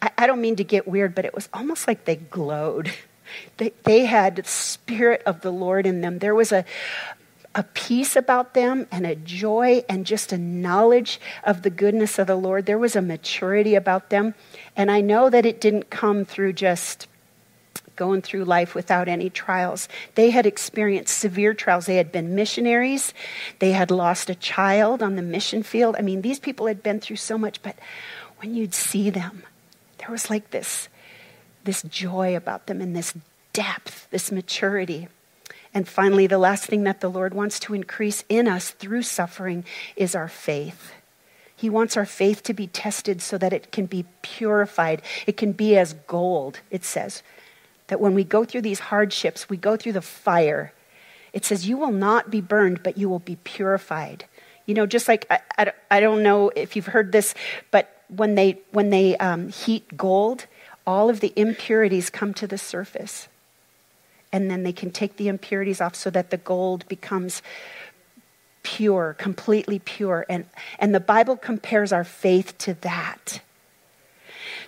I, 0.00 0.10
I 0.18 0.26
don't 0.26 0.40
mean 0.40 0.56
to 0.56 0.64
get 0.64 0.86
weird, 0.86 1.14
but 1.14 1.24
it 1.24 1.34
was 1.34 1.48
almost 1.52 1.88
like 1.88 2.04
they 2.04 2.16
glowed. 2.16 2.92
They, 3.56 3.72
they 3.84 4.04
had 4.04 4.36
the 4.36 4.44
Spirit 4.44 5.22
of 5.26 5.40
the 5.40 5.52
Lord 5.52 5.86
in 5.86 6.00
them. 6.00 6.18
There 6.18 6.34
was 6.34 6.52
a, 6.52 6.64
a 7.54 7.62
peace 7.62 8.16
about 8.16 8.54
them 8.54 8.86
and 8.92 9.06
a 9.06 9.14
joy 9.14 9.84
and 9.88 10.04
just 10.04 10.32
a 10.32 10.38
knowledge 10.38 11.20
of 11.44 11.62
the 11.62 11.70
goodness 11.70 12.18
of 12.18 12.26
the 12.26 12.36
Lord. 12.36 12.66
There 12.66 12.78
was 12.78 12.96
a 12.96 13.02
maturity 13.02 13.74
about 13.74 14.10
them. 14.10 14.34
And 14.76 14.90
I 14.90 15.00
know 15.00 15.30
that 15.30 15.46
it 15.46 15.60
didn't 15.60 15.90
come 15.90 16.24
through 16.24 16.52
just 16.52 17.08
going 17.96 18.20
through 18.20 18.44
life 18.44 18.74
without 18.74 19.08
any 19.08 19.30
trials. 19.30 19.88
They 20.14 20.30
had 20.30 20.46
experienced 20.46 21.18
severe 21.18 21.54
trials. 21.54 21.86
They 21.86 21.96
had 21.96 22.12
been 22.12 22.34
missionaries, 22.34 23.12
they 23.58 23.72
had 23.72 23.90
lost 23.90 24.30
a 24.30 24.34
child 24.34 25.02
on 25.02 25.16
the 25.16 25.22
mission 25.22 25.62
field. 25.62 25.96
I 25.98 26.02
mean, 26.02 26.20
these 26.20 26.38
people 26.38 26.66
had 26.66 26.82
been 26.82 27.00
through 27.00 27.16
so 27.16 27.38
much, 27.38 27.62
but 27.62 27.76
when 28.38 28.54
you'd 28.54 28.74
see 28.74 29.08
them, 29.08 29.42
there 29.98 30.10
was 30.10 30.28
like 30.28 30.50
this 30.50 30.88
this 31.66 31.82
joy 31.82 32.34
about 32.34 32.66
them 32.66 32.80
and 32.80 32.96
this 32.96 33.14
depth, 33.52 34.08
this 34.10 34.32
maturity. 34.32 35.08
And 35.74 35.86
finally, 35.86 36.26
the 36.26 36.38
last 36.38 36.64
thing 36.64 36.84
that 36.84 37.00
the 37.00 37.10
Lord 37.10 37.34
wants 37.34 37.60
to 37.60 37.74
increase 37.74 38.24
in 38.30 38.48
us 38.48 38.70
through 38.70 39.02
suffering 39.02 39.64
is 39.94 40.14
our 40.14 40.28
faith. 40.28 40.92
He 41.54 41.70
wants 41.70 41.96
our 41.96 42.06
faith 42.06 42.42
to 42.44 42.54
be 42.54 42.66
tested 42.66 43.22
so 43.22 43.38
that 43.38 43.52
it 43.52 43.72
can 43.72 43.86
be 43.86 44.04
purified. 44.22 45.02
It 45.26 45.36
can 45.36 45.52
be 45.52 45.76
as 45.76 45.94
gold, 46.06 46.60
it 46.70 46.84
says. 46.84 47.22
That 47.88 48.00
when 48.00 48.14
we 48.14 48.24
go 48.24 48.44
through 48.44 48.62
these 48.62 48.78
hardships, 48.78 49.48
we 49.48 49.56
go 49.56 49.76
through 49.76 49.92
the 49.92 50.02
fire. 50.02 50.72
It 51.32 51.44
says, 51.44 51.68
You 51.68 51.76
will 51.76 51.92
not 51.92 52.30
be 52.30 52.40
burned, 52.40 52.82
but 52.82 52.98
you 52.98 53.08
will 53.08 53.20
be 53.20 53.36
purified. 53.36 54.26
You 54.66 54.74
know, 54.74 54.86
just 54.86 55.08
like, 55.08 55.26
I, 55.30 55.40
I, 55.58 55.72
I 55.90 56.00
don't 56.00 56.22
know 56.22 56.50
if 56.56 56.76
you've 56.76 56.86
heard 56.86 57.12
this, 57.12 57.34
but 57.70 58.02
when 58.08 58.34
they, 58.34 58.60
when 58.72 58.90
they 58.90 59.16
um, 59.16 59.48
heat 59.48 59.96
gold, 59.96 60.46
all 60.86 61.10
of 61.10 61.20
the 61.20 61.32
impurities 61.36 62.10
come 62.10 62.32
to 62.34 62.46
the 62.46 62.58
surface. 62.58 63.28
And 64.32 64.50
then 64.50 64.62
they 64.62 64.72
can 64.72 64.90
take 64.90 65.16
the 65.16 65.28
impurities 65.28 65.80
off 65.80 65.94
so 65.94 66.10
that 66.10 66.30
the 66.30 66.36
gold 66.36 66.86
becomes 66.88 67.42
pure, 68.62 69.14
completely 69.14 69.78
pure. 69.78 70.26
And, 70.28 70.46
and 70.78 70.94
the 70.94 71.00
Bible 71.00 71.36
compares 71.36 71.92
our 71.92 72.04
faith 72.04 72.58
to 72.58 72.74
that. 72.82 73.40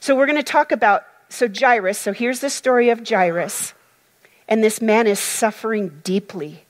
So 0.01 0.17
we're 0.17 0.27
going 0.27 0.37
to 0.37 0.43
talk 0.43 0.73
about, 0.73 1.05
so 1.29 1.49
Jairus, 1.49 1.99
so 1.99 2.13
here's 2.13 2.41
the 2.41 2.51
story 2.51 2.91
of 2.91 3.07
Jairus. 3.09 3.75
And 4.49 4.63
this 4.63 4.81
man 4.81 5.07
is 5.07 5.19
suffering 5.19 6.01
deeply. 6.05 6.65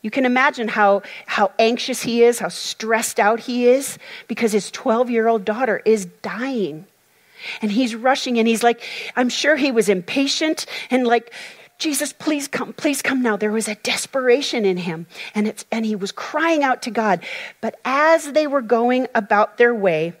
You 0.00 0.10
can 0.10 0.26
imagine 0.26 0.68
how, 0.68 1.02
how 1.26 1.52
anxious 1.58 2.02
he 2.02 2.24
is, 2.24 2.40
how 2.40 2.48
stressed 2.48 3.20
out 3.20 3.40
he 3.40 3.68
is, 3.68 3.98
because 4.26 4.52
his 4.52 4.70
12 4.70 5.10
year 5.10 5.28
old 5.28 5.44
daughter 5.44 5.80
is 5.84 6.06
dying. 6.06 6.86
And 7.60 7.72
he's 7.72 7.94
rushing 7.94 8.38
and 8.38 8.48
he's 8.48 8.62
like, 8.62 8.82
I'm 9.16 9.28
sure 9.28 9.56
he 9.56 9.72
was 9.72 9.88
impatient 9.88 10.66
and 10.90 11.06
like, 11.06 11.32
Jesus, 11.82 12.12
please 12.12 12.46
come, 12.46 12.72
please 12.74 13.02
come 13.02 13.22
now. 13.22 13.36
There 13.36 13.50
was 13.50 13.66
a 13.66 13.74
desperation 13.74 14.64
in 14.64 14.76
him, 14.76 15.06
and, 15.34 15.48
it's, 15.48 15.64
and 15.72 15.84
he 15.84 15.96
was 15.96 16.12
crying 16.12 16.62
out 16.62 16.82
to 16.82 16.92
God. 16.92 17.24
But 17.60 17.80
as 17.84 18.30
they 18.32 18.46
were 18.46 18.62
going 18.62 19.08
about 19.16 19.58
their 19.58 19.74
way, 19.74 20.12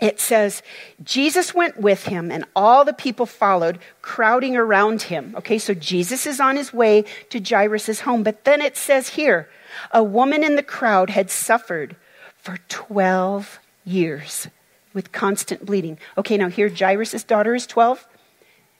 it 0.00 0.20
says, 0.20 0.62
Jesus 1.02 1.52
went 1.52 1.80
with 1.80 2.04
him, 2.04 2.30
and 2.30 2.44
all 2.54 2.84
the 2.84 2.92
people 2.92 3.26
followed, 3.26 3.80
crowding 4.02 4.56
around 4.56 5.02
him. 5.02 5.34
Okay, 5.38 5.58
so 5.58 5.74
Jesus 5.74 6.26
is 6.26 6.38
on 6.38 6.56
his 6.56 6.72
way 6.72 7.04
to 7.30 7.40
Jairus' 7.40 8.00
home. 8.00 8.22
But 8.22 8.44
then 8.44 8.62
it 8.62 8.76
says 8.76 9.10
here, 9.10 9.48
A 9.90 10.04
woman 10.04 10.44
in 10.44 10.54
the 10.54 10.62
crowd 10.62 11.10
had 11.10 11.28
suffered 11.28 11.96
for 12.36 12.58
12 12.68 13.58
years 13.84 14.46
with 14.92 15.12
constant 15.12 15.64
bleeding. 15.64 15.98
Okay, 16.16 16.36
now 16.36 16.48
here 16.48 16.68
Jairus' 16.68 17.22
daughter 17.24 17.54
is 17.54 17.66
12. 17.66 18.06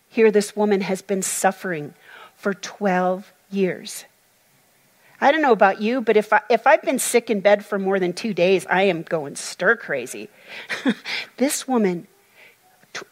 Here 0.09 0.31
this 0.31 0.57
woman 0.57 0.81
has 0.83 1.03
been 1.03 1.23
suffering 1.23 1.95
for 2.37 2.55
12 2.55 3.33
years. 3.51 4.05
I 5.21 5.33
don't 5.33 5.43
know 5.43 5.53
about 5.53 5.81
you, 5.81 6.01
but 6.01 6.17
if, 6.17 6.33
I, 6.33 6.43
if 6.49 6.67
I've 6.67 6.83
been 6.83 6.99
sick 6.99 7.29
in 7.29 7.41
bed 7.41 7.65
for 7.65 7.79
more 7.79 7.99
than 7.99 8.13
two 8.13 8.33
days, 8.33 8.67
I 8.71 8.83
am 8.83 9.03
going 9.03 9.35
stir 9.35 9.77
crazy. 9.77 10.29
this 11.37 11.67
woman, 11.67 12.07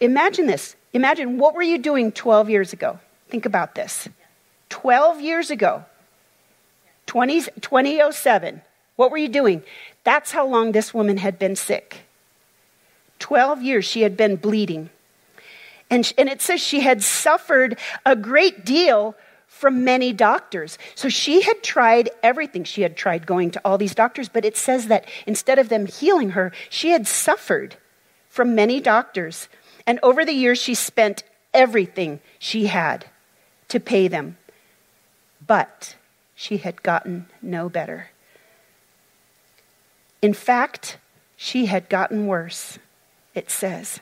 imagine 0.00 0.46
this. 0.46 0.76
Imagine 0.92 1.38
what 1.38 1.54
were 1.54 1.62
you 1.62 1.78
doing 1.78 2.12
12 2.12 2.48
years 2.48 2.72
ago? 2.72 3.00
Think 3.28 3.44
about 3.44 3.74
this. 3.74 4.08
12 4.68 5.20
years 5.20 5.50
ago, 5.50 5.84
20, 7.06 7.40
2007, 7.60 8.62
what 8.94 9.10
were 9.10 9.18
you 9.18 9.28
doing? 9.28 9.62
That's 10.04 10.32
how 10.32 10.46
long 10.46 10.72
this 10.72 10.94
woman 10.94 11.18
had 11.18 11.38
been 11.38 11.56
sick. 11.56 12.05
12 13.18 13.62
years 13.62 13.84
she 13.84 14.02
had 14.02 14.16
been 14.16 14.36
bleeding. 14.36 14.90
And, 15.90 16.12
and 16.18 16.28
it 16.28 16.42
says 16.42 16.60
she 16.60 16.80
had 16.80 17.02
suffered 17.02 17.78
a 18.04 18.16
great 18.16 18.64
deal 18.64 19.14
from 19.46 19.84
many 19.84 20.12
doctors. 20.12 20.78
So 20.94 21.08
she 21.08 21.42
had 21.42 21.62
tried 21.62 22.10
everything. 22.22 22.64
She 22.64 22.82
had 22.82 22.96
tried 22.96 23.26
going 23.26 23.50
to 23.52 23.60
all 23.64 23.78
these 23.78 23.94
doctors, 23.94 24.28
but 24.28 24.44
it 24.44 24.56
says 24.56 24.88
that 24.88 25.06
instead 25.26 25.58
of 25.58 25.68
them 25.68 25.86
healing 25.86 26.30
her, 26.30 26.52
she 26.68 26.90
had 26.90 27.06
suffered 27.06 27.76
from 28.28 28.54
many 28.54 28.80
doctors. 28.80 29.48
And 29.86 29.98
over 30.02 30.24
the 30.24 30.32
years, 30.32 30.58
she 30.58 30.74
spent 30.74 31.22
everything 31.54 32.20
she 32.38 32.66
had 32.66 33.06
to 33.68 33.80
pay 33.80 34.08
them. 34.08 34.36
But 35.46 35.96
she 36.34 36.58
had 36.58 36.82
gotten 36.82 37.26
no 37.40 37.68
better. 37.68 38.10
In 40.20 40.34
fact, 40.34 40.98
she 41.36 41.66
had 41.66 41.88
gotten 41.88 42.26
worse, 42.26 42.78
it 43.36 43.50
says. 43.50 44.00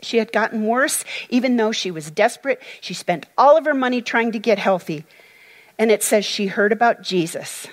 She 0.00 0.16
had 0.16 0.32
gotten 0.32 0.66
worse, 0.66 1.04
even 1.28 1.56
though 1.56 1.72
she 1.72 1.90
was 1.90 2.10
desperate. 2.10 2.60
She 2.80 2.94
spent 2.94 3.26
all 3.36 3.56
of 3.56 3.66
her 3.66 3.74
money 3.74 4.00
trying 4.00 4.32
to 4.32 4.38
get 4.38 4.58
healthy. 4.58 5.04
And 5.78 5.90
it 5.90 6.02
says 6.02 6.24
she 6.24 6.46
heard 6.46 6.72
about 6.72 7.02
Jesus. 7.02 7.66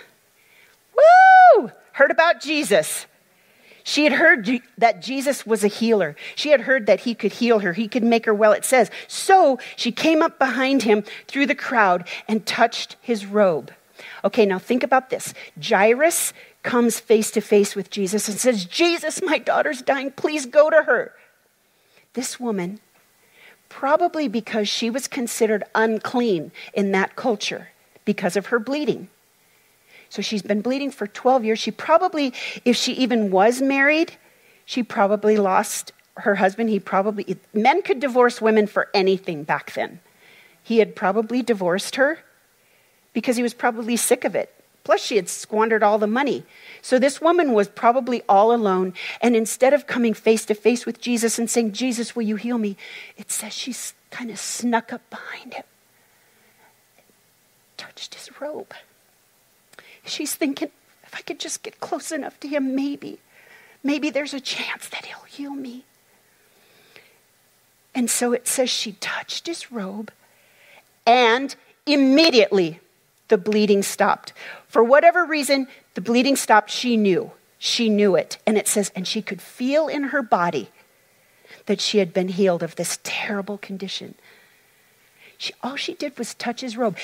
Woo! 0.96 1.72
Heard 1.94 2.12
about 2.12 2.42
Jesus. 2.42 3.06
She 3.84 4.04
had 4.04 4.14
heard 4.14 4.62
that 4.78 5.02
Jesus 5.02 5.46
was 5.46 5.64
a 5.64 5.68
healer. 5.68 6.16
She 6.36 6.50
had 6.50 6.62
heard 6.62 6.86
that 6.86 7.02
he 7.02 7.16
could 7.16 7.34
heal 7.34 7.60
her, 7.60 7.74
he 7.74 7.88
could 7.88 8.04
make 8.04 8.26
her 8.26 8.34
well, 8.34 8.52
it 8.52 8.66
says. 8.66 8.92
So 9.08 9.58
she 9.76 9.92
came 9.92 10.22
up 10.22 10.38
behind 10.38 10.84
him 10.84 11.04
through 11.28 11.48
the 11.48 11.56
crowd 11.56 12.08
and 12.28 12.46
touched 12.46 12.98
his 13.02 13.26
robe. 13.26 13.72
Okay, 14.24 14.46
now 14.46 14.60
think 14.60 14.84
about 14.84 15.10
this. 15.10 15.34
Jairus 15.62 16.34
comes 16.64 17.00
face 17.00 17.32
to 17.32 17.42
face 17.42 17.76
with 17.76 17.90
Jesus 17.90 18.28
and 18.28 18.38
says, 18.38 18.66
Jesus, 18.66 19.22
my 19.22 19.38
daughter's 19.38 19.82
dying. 19.82 20.12
Please 20.12 20.46
go 20.46 20.70
to 20.70 20.84
her. 20.84 21.14
This 22.14 22.40
woman, 22.40 22.80
probably 23.70 24.28
because 24.28 24.68
she 24.68 24.90
was 24.90 25.08
considered 25.08 25.64
unclean 25.74 26.52
in 26.74 26.92
that 26.92 27.16
culture 27.16 27.70
because 28.04 28.36
of 28.36 28.48
her 28.48 28.60
bleeding. 28.60 29.08
So 30.10 30.22
she's 30.22 30.42
been 30.42 30.62
bleeding 30.62 30.92
for 30.92 31.08
12 31.08 31.46
years. 31.46 31.60
She 31.60 31.72
probably, 31.72 32.34
if 32.66 32.76
she 32.76 32.94
even 32.94 33.30
was 33.30 33.62
married, 33.62 34.18
she 34.66 34.82
probably 34.84 35.38
lost 35.38 35.94
her 36.18 36.36
husband. 36.36 36.70
He 36.70 36.80
probably, 36.80 37.38
men 37.54 37.84
could 37.84 38.00
divorce 38.00 38.42
women 38.42 38.68
for 38.68 38.90
anything 38.94 39.44
back 39.44 39.74
then. 39.74 40.00
He 40.64 40.80
had 40.80 40.96
probably 40.96 41.42
divorced 41.42 41.96
her 41.96 42.20
because 43.14 43.38
he 43.38 43.44
was 43.44 43.54
probably 43.54 43.96
sick 43.96 44.26
of 44.26 44.36
it. 44.36 44.54
Plus, 44.90 45.02
she 45.02 45.18
had 45.18 45.30
squandered 45.30 45.84
all 45.84 46.00
the 46.00 46.08
money. 46.08 46.44
So, 46.82 46.98
this 46.98 47.22
woman 47.22 47.54
was 47.54 47.68
probably 47.68 48.24
all 48.28 48.52
alone. 48.52 48.96
And 49.22 49.36
instead 49.36 49.72
of 49.72 49.86
coming 49.86 50.16
face 50.16 50.48
to 50.48 50.56
face 50.56 50.84
with 50.84 51.00
Jesus 51.00 51.38
and 51.38 51.48
saying, 51.48 51.74
Jesus, 51.74 52.16
will 52.16 52.24
you 52.24 52.38
heal 52.38 52.58
me? 52.58 52.76
It 53.16 53.30
says 53.30 53.54
she 53.54 53.76
kind 54.10 54.32
of 54.32 54.40
snuck 54.40 54.92
up 54.92 55.08
behind 55.12 55.54
him, 55.54 55.64
touched 57.78 58.16
his 58.16 58.42
robe. 58.42 58.74
She's 60.06 60.34
thinking, 60.34 60.72
if 61.04 61.14
I 61.14 61.22
could 61.22 61.40
just 61.40 61.62
get 61.62 61.80
close 61.80 62.12
enough 62.12 62.40
to 62.40 62.48
him, 62.48 62.74
maybe, 62.74 63.20
maybe 63.84 64.10
there's 64.10 64.34
a 64.34 64.42
chance 64.42 64.90
that 64.90 65.06
he'll 65.06 65.20
heal 65.20 65.54
me. 65.54 65.86
And 67.94 68.10
so 68.10 68.34
it 68.34 68.48
says 68.48 68.72
she 68.72 68.94
touched 68.94 69.46
his 69.46 69.72
robe, 69.72 70.12
and 71.06 71.56
immediately 71.86 72.80
the 73.30 73.38
bleeding 73.38 73.82
stopped. 73.82 74.34
For 74.68 74.84
whatever 74.84 75.26
reason, 75.26 75.68
the 75.94 76.02
bleeding 76.02 76.36
stopped. 76.36 76.70
She 76.70 76.98
knew. 76.98 77.32
She 77.58 77.90
knew 77.90 78.16
it. 78.16 78.38
And 78.46 78.58
it 78.58 78.68
says, 78.68 78.92
and 78.96 79.08
she 79.08 79.22
could 79.22 79.42
feel 79.42 79.88
in 79.88 80.04
her 80.06 80.22
body 80.22 80.70
that 81.66 81.82
she 81.82 82.00
had 82.00 82.14
been 82.14 82.28
healed 82.30 82.64
of 82.64 82.76
this 82.76 83.00
terrible 83.04 83.58
condition. 83.58 84.16
She, 85.38 85.54
all 85.64 85.76
she 85.76 85.94
did 85.94 86.18
was 86.18 86.34
touch 86.34 86.62
his 86.62 86.76
robe. 86.76 86.98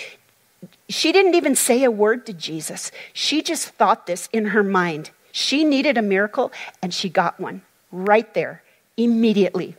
She 0.89 1.11
didn't 1.11 1.35
even 1.35 1.55
say 1.55 1.83
a 1.83 1.91
word 1.91 2.25
to 2.25 2.33
Jesus. 2.33 2.91
She 3.13 3.41
just 3.41 3.69
thought 3.69 4.07
this 4.07 4.29
in 4.33 4.47
her 4.47 4.63
mind. 4.63 5.11
She 5.31 5.63
needed 5.63 5.97
a 5.97 6.01
miracle, 6.01 6.51
and 6.81 6.93
she 6.93 7.09
got 7.09 7.39
one 7.39 7.61
right 7.91 8.33
there, 8.33 8.63
immediately. 8.97 9.75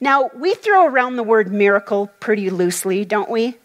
Now, 0.00 0.30
we 0.36 0.54
throw 0.54 0.86
around 0.86 1.16
the 1.16 1.22
word 1.22 1.52
miracle 1.52 2.10
pretty 2.20 2.50
loosely, 2.50 3.04
don't 3.04 3.30
we? 3.30 3.56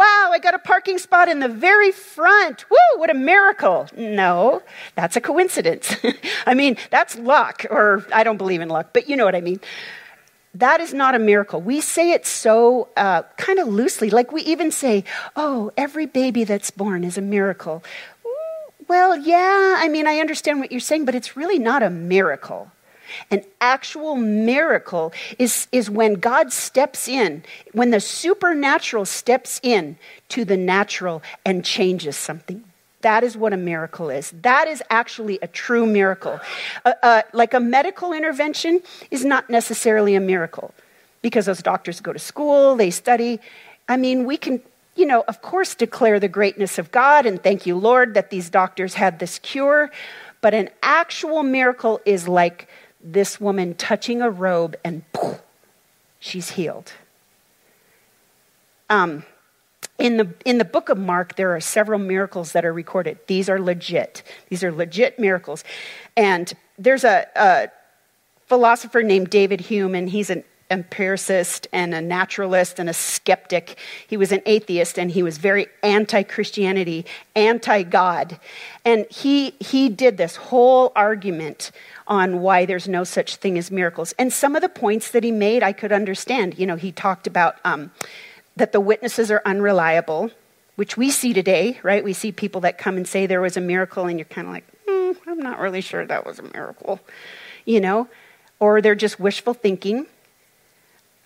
Wow, 0.00 0.30
I 0.32 0.38
got 0.38 0.54
a 0.54 0.58
parking 0.58 0.96
spot 0.96 1.28
in 1.28 1.40
the 1.40 1.48
very 1.48 1.92
front. 1.92 2.64
Woo, 2.70 2.98
what 2.98 3.10
a 3.10 3.14
miracle. 3.14 3.86
No, 3.94 4.62
that's 4.94 5.14
a 5.14 5.20
coincidence. 5.20 5.94
I 6.46 6.54
mean, 6.54 6.78
that's 6.88 7.18
luck, 7.18 7.66
or 7.68 8.06
I 8.10 8.24
don't 8.24 8.38
believe 8.38 8.62
in 8.62 8.70
luck, 8.70 8.94
but 8.94 9.10
you 9.10 9.16
know 9.16 9.26
what 9.26 9.34
I 9.34 9.42
mean. 9.42 9.60
That 10.54 10.80
is 10.80 10.94
not 10.94 11.14
a 11.14 11.18
miracle. 11.18 11.60
We 11.60 11.82
say 11.82 12.12
it 12.12 12.24
so 12.24 12.88
uh, 12.96 13.24
kind 13.36 13.58
of 13.58 13.68
loosely, 13.68 14.08
like 14.08 14.32
we 14.32 14.40
even 14.44 14.70
say, 14.70 15.04
oh, 15.36 15.70
every 15.76 16.06
baby 16.06 16.44
that's 16.44 16.70
born 16.70 17.04
is 17.04 17.18
a 17.18 17.22
miracle. 17.22 17.84
Well, 18.88 19.18
yeah, 19.18 19.76
I 19.76 19.88
mean, 19.88 20.06
I 20.06 20.18
understand 20.18 20.60
what 20.60 20.72
you're 20.72 20.80
saying, 20.80 21.04
but 21.04 21.14
it's 21.14 21.36
really 21.36 21.58
not 21.58 21.82
a 21.82 21.90
miracle. 21.90 22.72
An 23.30 23.44
actual 23.60 24.16
miracle 24.16 25.12
is, 25.38 25.68
is 25.72 25.90
when 25.90 26.14
God 26.14 26.52
steps 26.52 27.08
in, 27.08 27.42
when 27.72 27.90
the 27.90 28.00
supernatural 28.00 29.04
steps 29.04 29.60
in 29.62 29.96
to 30.30 30.44
the 30.44 30.56
natural 30.56 31.22
and 31.44 31.64
changes 31.64 32.16
something. 32.16 32.64
That 33.02 33.24
is 33.24 33.36
what 33.36 33.52
a 33.52 33.56
miracle 33.56 34.10
is. 34.10 34.32
That 34.42 34.68
is 34.68 34.82
actually 34.90 35.38
a 35.40 35.46
true 35.46 35.86
miracle. 35.86 36.38
Uh, 36.84 36.92
uh, 37.02 37.22
like 37.32 37.54
a 37.54 37.60
medical 37.60 38.12
intervention 38.12 38.82
is 39.10 39.24
not 39.24 39.48
necessarily 39.48 40.14
a 40.14 40.20
miracle 40.20 40.74
because 41.22 41.46
those 41.46 41.62
doctors 41.62 42.00
go 42.00 42.12
to 42.12 42.18
school, 42.18 42.76
they 42.76 42.90
study. 42.90 43.40
I 43.88 43.96
mean, 43.96 44.24
we 44.24 44.36
can, 44.36 44.60
you 44.96 45.06
know, 45.06 45.24
of 45.28 45.40
course, 45.40 45.74
declare 45.74 46.20
the 46.20 46.28
greatness 46.28 46.78
of 46.78 46.90
God 46.90 47.24
and 47.24 47.42
thank 47.42 47.64
you, 47.64 47.76
Lord, 47.76 48.14
that 48.14 48.30
these 48.30 48.50
doctors 48.50 48.94
had 48.94 49.18
this 49.18 49.38
cure. 49.38 49.90
But 50.42 50.54
an 50.54 50.70
actual 50.82 51.42
miracle 51.42 52.00
is 52.04 52.28
like 52.28 52.68
this 53.02 53.40
woman 53.40 53.74
touching 53.74 54.20
a 54.22 54.30
robe 54.30 54.76
and 54.84 55.10
poof, 55.12 55.40
she's 56.18 56.50
healed. 56.50 56.92
Um, 58.88 59.24
in 59.98 60.16
the, 60.16 60.34
in 60.44 60.58
the 60.58 60.64
book 60.64 60.88
of 60.88 60.98
Mark, 60.98 61.36
there 61.36 61.54
are 61.54 61.60
several 61.60 61.98
miracles 61.98 62.52
that 62.52 62.64
are 62.64 62.72
recorded. 62.72 63.18
These 63.26 63.48
are 63.48 63.60
legit. 63.60 64.22
These 64.48 64.64
are 64.64 64.72
legit 64.72 65.18
miracles. 65.18 65.62
And 66.16 66.52
there's 66.78 67.04
a, 67.04 67.26
a 67.36 67.68
philosopher 68.46 69.02
named 69.02 69.30
David 69.30 69.60
Hume, 69.60 69.94
and 69.94 70.08
he's 70.08 70.30
an 70.30 70.42
empiricist 70.70 71.66
and 71.72 71.94
a 71.94 72.00
naturalist 72.00 72.78
and 72.78 72.88
a 72.88 72.92
skeptic. 72.92 73.78
He 74.06 74.16
was 74.16 74.32
an 74.32 74.42
atheist 74.46 74.98
and 74.98 75.10
he 75.10 75.22
was 75.22 75.38
very 75.38 75.66
anti 75.82 76.22
Christianity, 76.22 77.04
anti 77.34 77.82
God. 77.82 78.38
And 78.84 79.06
he, 79.10 79.50
he 79.60 79.88
did 79.88 80.16
this 80.16 80.36
whole 80.36 80.92
argument 80.94 81.70
on 82.06 82.40
why 82.40 82.66
there's 82.66 82.88
no 82.88 83.04
such 83.04 83.36
thing 83.36 83.56
as 83.56 83.70
miracles. 83.70 84.12
And 84.18 84.32
some 84.32 84.56
of 84.56 84.62
the 84.62 84.68
points 84.68 85.10
that 85.12 85.24
he 85.24 85.30
made, 85.30 85.62
I 85.62 85.72
could 85.72 85.92
understand. 85.92 86.58
You 86.58 86.66
know, 86.66 86.76
he 86.76 86.92
talked 86.92 87.26
about 87.26 87.56
um, 87.64 87.92
that 88.56 88.72
the 88.72 88.80
witnesses 88.80 89.30
are 89.30 89.42
unreliable, 89.44 90.30
which 90.76 90.96
we 90.96 91.10
see 91.10 91.32
today, 91.32 91.78
right? 91.82 92.02
We 92.02 92.12
see 92.12 92.32
people 92.32 92.60
that 92.62 92.78
come 92.78 92.96
and 92.96 93.06
say 93.06 93.26
there 93.26 93.40
was 93.40 93.56
a 93.56 93.60
miracle, 93.60 94.06
and 94.06 94.18
you're 94.18 94.26
kind 94.26 94.48
of 94.48 94.52
like, 94.52 94.64
mm, 94.86 95.16
I'm 95.26 95.38
not 95.38 95.60
really 95.60 95.80
sure 95.80 96.04
that 96.04 96.26
was 96.26 96.38
a 96.38 96.42
miracle, 96.42 97.00
you 97.64 97.80
know? 97.80 98.08
Or 98.58 98.80
they're 98.80 98.94
just 98.94 99.20
wishful 99.20 99.54
thinking. 99.54 100.06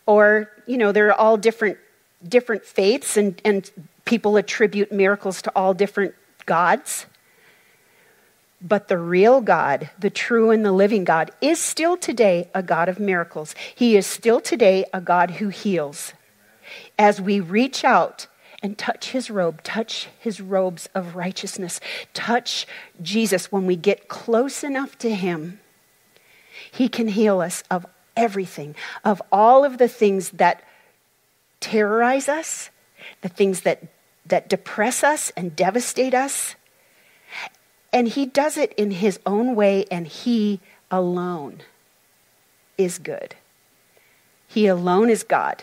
Or, 0.06 0.50
you 0.66 0.76
know, 0.76 0.92
they're 0.92 1.12
all 1.12 1.36
different 1.36 1.78
different 2.26 2.64
faiths 2.64 3.16
and, 3.16 3.40
and 3.44 3.70
people 4.04 4.36
attribute 4.36 4.90
miracles 4.92 5.42
to 5.42 5.52
all 5.54 5.74
different 5.74 6.14
gods. 6.46 7.06
But 8.60 8.88
the 8.88 8.98
real 8.98 9.40
God, 9.42 9.90
the 9.98 10.10
true 10.10 10.50
and 10.50 10.64
the 10.64 10.72
living 10.72 11.04
God, 11.04 11.30
is 11.40 11.60
still 11.60 11.96
today 11.96 12.48
a 12.54 12.62
God 12.62 12.88
of 12.88 12.98
miracles. 12.98 13.54
He 13.74 13.96
is 13.96 14.06
still 14.06 14.40
today 14.40 14.86
a 14.92 15.00
God 15.00 15.32
who 15.32 15.48
heals. 15.48 16.14
As 16.98 17.20
we 17.20 17.40
reach 17.40 17.84
out 17.84 18.26
and 18.62 18.78
touch 18.78 19.10
his 19.10 19.30
robe, 19.30 19.62
touch 19.62 20.08
his 20.18 20.40
robes 20.40 20.88
of 20.94 21.14
righteousness, 21.14 21.78
touch 22.14 22.66
Jesus. 23.02 23.52
When 23.52 23.66
we 23.66 23.76
get 23.76 24.08
close 24.08 24.64
enough 24.64 24.96
to 24.98 25.14
him, 25.14 25.60
he 26.72 26.88
can 26.88 27.08
heal 27.08 27.40
us 27.42 27.62
of 27.70 27.84
everything, 28.16 28.74
of 29.04 29.20
all 29.32 29.64
of 29.64 29.78
the 29.78 29.88
things 29.88 30.30
that 30.30 30.62
terrorize 31.60 32.28
us, 32.28 32.70
the 33.22 33.28
things 33.28 33.62
that, 33.62 33.82
that 34.26 34.48
depress 34.48 35.02
us 35.02 35.32
and 35.36 35.56
devastate 35.56 36.14
us. 36.14 36.54
And 37.92 38.08
he 38.08 38.26
does 38.26 38.56
it 38.56 38.72
in 38.74 38.90
his 38.90 39.20
own 39.24 39.54
way, 39.54 39.86
and 39.90 40.06
he 40.06 40.60
alone 40.90 41.62
is 42.76 42.98
good. 42.98 43.36
He 44.46 44.66
alone 44.66 45.10
is 45.10 45.22
God. 45.22 45.62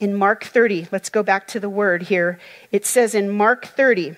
In 0.00 0.14
Mark 0.14 0.44
30, 0.44 0.88
let's 0.92 1.10
go 1.10 1.22
back 1.22 1.46
to 1.48 1.60
the 1.60 1.68
word 1.68 2.04
here. 2.04 2.38
It 2.70 2.86
says 2.86 3.14
in 3.14 3.30
Mark 3.30 3.66
30, 3.66 4.14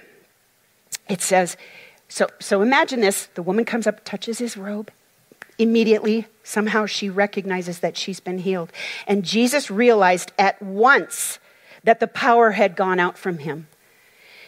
it 1.09 1.23
says, 1.23 1.57
so, 2.09 2.27
so 2.39 2.61
imagine 2.61 3.01
this 3.01 3.27
the 3.35 3.43
woman 3.43 3.65
comes 3.65 3.87
up, 3.87 4.05
touches 4.05 4.39
his 4.39 4.57
robe. 4.57 4.91
Immediately, 5.61 6.27
somehow 6.43 6.87
she 6.87 7.11
recognizes 7.11 7.81
that 7.81 7.95
she's 7.95 8.19
been 8.19 8.39
healed. 8.39 8.73
And 9.07 9.27
Jesus 9.27 9.71
realized 9.71 10.33
at 10.39 10.61
once 10.63 11.39
that 11.85 12.01
the 12.01 12.07
power 12.07 12.53
had 12.53 12.75
gone 12.75 12.99
out 12.99 13.19
from 13.19 13.37
him. 13.37 13.69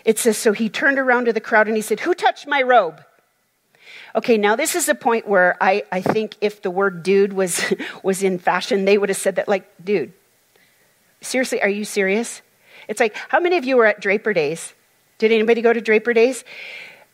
It 0.07 0.19
says, 0.19 0.39
so 0.39 0.53
he 0.53 0.71
turned 0.71 0.99
around 0.99 1.27
to 1.27 1.35
the 1.35 1.41
crowd 1.41 1.67
and 1.67 1.77
he 1.77 1.83
said, 1.83 2.01
Who 2.01 2.15
touched 2.15 2.47
my 2.47 2.63
robe? 2.63 3.05
Okay, 4.15 4.39
now 4.39 4.57
this 4.57 4.75
is 4.75 4.89
a 4.89 4.95
point 4.95 5.29
where 5.29 5.55
I, 5.61 5.83
I 5.93 6.01
think 6.01 6.35
if 6.41 6.63
the 6.63 6.71
word 6.71 7.03
dude 7.03 7.35
was, 7.35 7.63
was 8.03 8.23
in 8.23 8.39
fashion, 8.39 8.87
they 8.87 8.97
would 8.97 9.11
have 9.11 9.19
said 9.19 9.37
that, 9.37 9.49
like, 9.49 9.69
dude, 9.85 10.15
seriously, 11.21 11.61
are 11.61 11.69
you 11.69 11.85
serious? 11.85 12.41
It's 12.89 13.01
like, 13.01 13.15
how 13.29 13.39
many 13.39 13.59
of 13.59 13.67
you 13.67 13.77
were 13.77 13.85
at 13.85 14.01
Draper 14.01 14.33
Days? 14.33 14.73
Did 15.19 15.31
anybody 15.31 15.61
go 15.61 15.75
to 15.75 15.81
Draper 15.83 16.15
Days? 16.15 16.43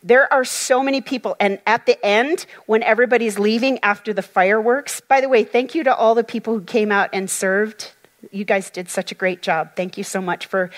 There 0.01 0.31
are 0.31 0.45
so 0.45 0.81
many 0.81 1.01
people. 1.01 1.35
And 1.39 1.59
at 1.67 1.85
the 1.85 2.03
end, 2.05 2.45
when 2.65 2.83
everybody's 2.83 3.37
leaving 3.37 3.79
after 3.83 4.13
the 4.13 4.21
fireworks, 4.21 5.01
by 5.01 5.21
the 5.21 5.29
way, 5.29 5.43
thank 5.43 5.75
you 5.75 5.83
to 5.83 5.95
all 5.95 6.15
the 6.15 6.23
people 6.23 6.53
who 6.53 6.63
came 6.63 6.91
out 6.91 7.09
and 7.13 7.29
served 7.29 7.91
you 8.31 8.43
guys 8.43 8.69
did 8.69 8.89
such 8.89 9.11
a 9.11 9.15
great 9.15 9.41
job. 9.41 9.75
Thank 9.75 9.97
you 9.97 10.03
so 10.03 10.21
much 10.21 10.45
for 10.45 10.69